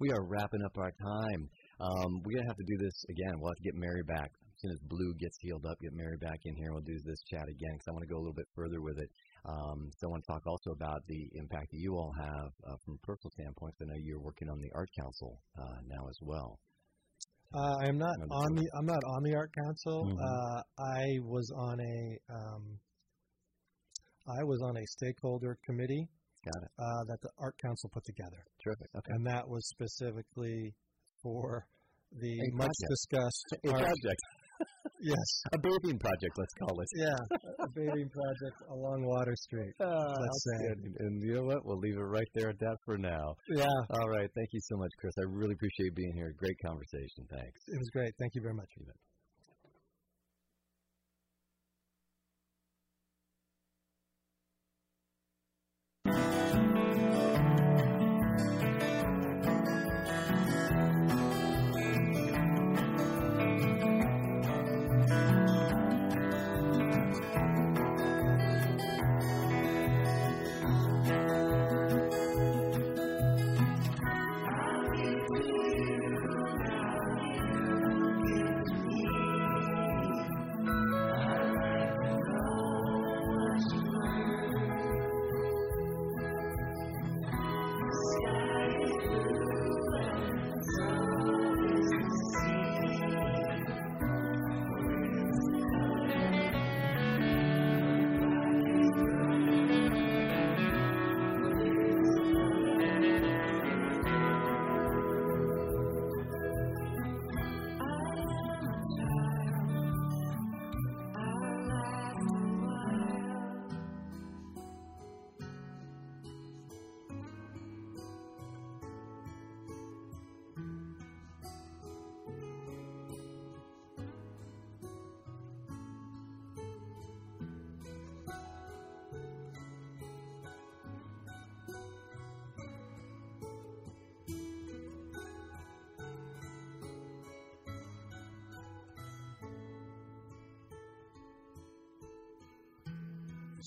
We 0.00 0.10
are 0.10 0.24
wrapping 0.24 0.62
up 0.64 0.76
our 0.78 0.92
time. 0.92 1.48
Um, 1.80 2.22
we're 2.24 2.38
gonna 2.40 2.48
have 2.48 2.56
to 2.56 2.64
do 2.64 2.78
this 2.80 3.04
again. 3.10 3.34
We'll 3.38 3.50
have 3.52 3.60
to 3.60 3.68
get 3.68 3.74
Mary 3.76 4.02
back 4.08 4.30
as 4.32 4.56
soon 4.64 4.72
as 4.72 4.80
Blue 4.88 5.12
gets 5.20 5.36
healed 5.40 5.66
up. 5.66 5.76
Get 5.80 5.92
Mary 5.92 6.16
back 6.16 6.40
in 6.44 6.56
here. 6.56 6.66
and 6.72 6.74
We'll 6.74 6.88
do 6.88 6.96
this 7.04 7.20
chat 7.28 7.44
again 7.48 7.72
because 7.76 7.88
I 7.88 7.92
want 7.92 8.04
to 8.08 8.12
go 8.12 8.16
a 8.16 8.22
little 8.24 8.34
bit 8.36 8.48
further 8.54 8.80
with 8.80 8.96
it. 8.98 9.10
Um, 9.44 9.90
so 9.98 10.08
I 10.08 10.10
want 10.10 10.24
to 10.24 10.32
talk 10.32 10.42
also 10.46 10.70
about 10.72 11.04
the 11.06 11.22
impact 11.36 11.70
that 11.70 11.78
you 11.78 11.92
all 11.94 12.12
have 12.18 12.50
uh, 12.66 12.76
from 12.84 12.94
a 12.96 13.06
personal 13.06 13.30
standpoint. 13.36 13.74
I 13.80 13.84
know 13.84 14.00
you're 14.00 14.20
working 14.24 14.48
on 14.48 14.58
the 14.58 14.70
art 14.74 14.88
council 14.98 15.38
uh, 15.60 15.78
now 15.86 16.08
as 16.08 16.18
well. 16.22 16.58
Uh, 17.54 17.76
I 17.84 17.88
am 17.88 17.98
not 17.98 18.16
on 18.30 18.54
the 18.56 18.66
I'm 18.76 18.86
not 18.86 19.04
on 19.04 19.22
the 19.22 19.34
art 19.36 19.52
council. 19.54 20.04
Mhm. 20.06 20.18
Uh, 20.18 20.62
I 20.82 21.04
was 21.22 21.52
on 21.54 21.78
a 21.80 22.32
um, 22.34 22.80
I 24.26 24.42
was 24.42 24.60
on 24.64 24.76
a 24.76 24.84
stakeholder 24.86 25.56
committee 25.64 26.08
Got 26.44 26.62
it. 26.64 26.70
uh, 26.78 27.04
that 27.06 27.20
the 27.22 27.30
art 27.38 27.54
council 27.62 27.88
put 27.92 28.04
together, 28.04 28.42
Terrific. 28.64 28.88
Okay. 28.96 29.12
and 29.14 29.26
that 29.26 29.46
was 29.46 29.68
specifically 29.68 30.74
for 31.26 31.66
the 32.22 32.34
A 32.38 32.48
much 32.54 32.70
project. 32.78 32.90
discussed 32.94 33.48
A 33.66 33.70
art- 33.74 33.82
project, 33.82 34.22
yes 35.12 35.28
a 35.52 35.58
bathing 35.58 35.98
project, 35.98 36.32
let's 36.38 36.54
call 36.62 36.74
it. 36.80 36.88
yeah 36.96 37.18
a 37.66 37.68
bathing 37.74 38.08
project 38.18 38.56
along 38.70 39.04
Water 39.04 39.34
Street. 39.46 39.74
Ah, 39.80 40.14
let's 40.24 40.42
say. 40.48 40.60
And, 40.72 40.82
and 41.02 41.14
you 41.26 41.34
know 41.36 41.46
what? 41.50 41.60
We'll 41.66 41.82
leave 41.86 41.96
it 41.98 42.08
right 42.18 42.30
there 42.34 42.50
at 42.50 42.58
that 42.60 42.76
for 42.84 42.96
now. 42.96 43.34
Yeah, 43.62 43.66
All 43.90 44.08
right. 44.08 44.30
Thank 44.38 44.50
you 44.52 44.60
so 44.70 44.76
much, 44.82 44.90
Chris. 45.00 45.12
I 45.18 45.24
really 45.28 45.54
appreciate 45.58 45.94
being 45.94 46.14
here. 46.14 46.32
Great 46.38 46.58
conversation. 46.64 47.22
Thanks. 47.30 47.60
it 47.74 47.78
was 47.78 47.90
great. 47.90 48.12
Thank 48.18 48.32
you 48.36 48.42
very 48.42 48.54
much. 48.54 48.70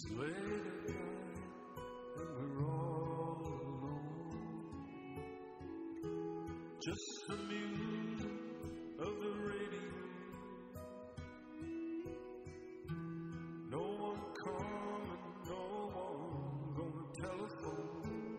It's 0.02 0.12
late 0.12 0.30
at 0.30 0.36
night 0.88 1.36
and 2.16 2.30
we're 2.38 2.64
all 2.64 3.44
alone. 3.44 4.30
Just 6.86 7.08
the 7.28 7.36
music 7.36 8.40
of 9.00 9.14
the 9.20 9.32
radio. 9.50 9.92
No 13.72 13.84
one 14.08 14.24
calling, 14.42 15.24
no 15.50 15.64
one 15.96 16.78
on 16.80 16.92
the 16.96 17.08
telephone. 17.22 18.38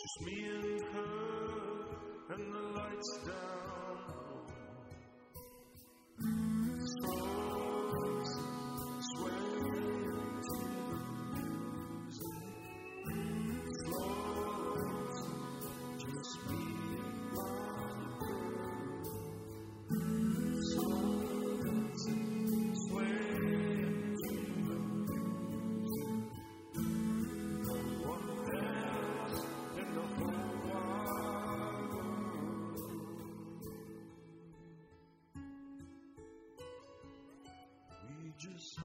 Just 0.00 0.18
me 0.24 0.36
and 0.54 0.80
her 0.92 1.14
and 2.30 2.44
the 2.54 2.64
lights 2.78 3.10
down 3.26 3.47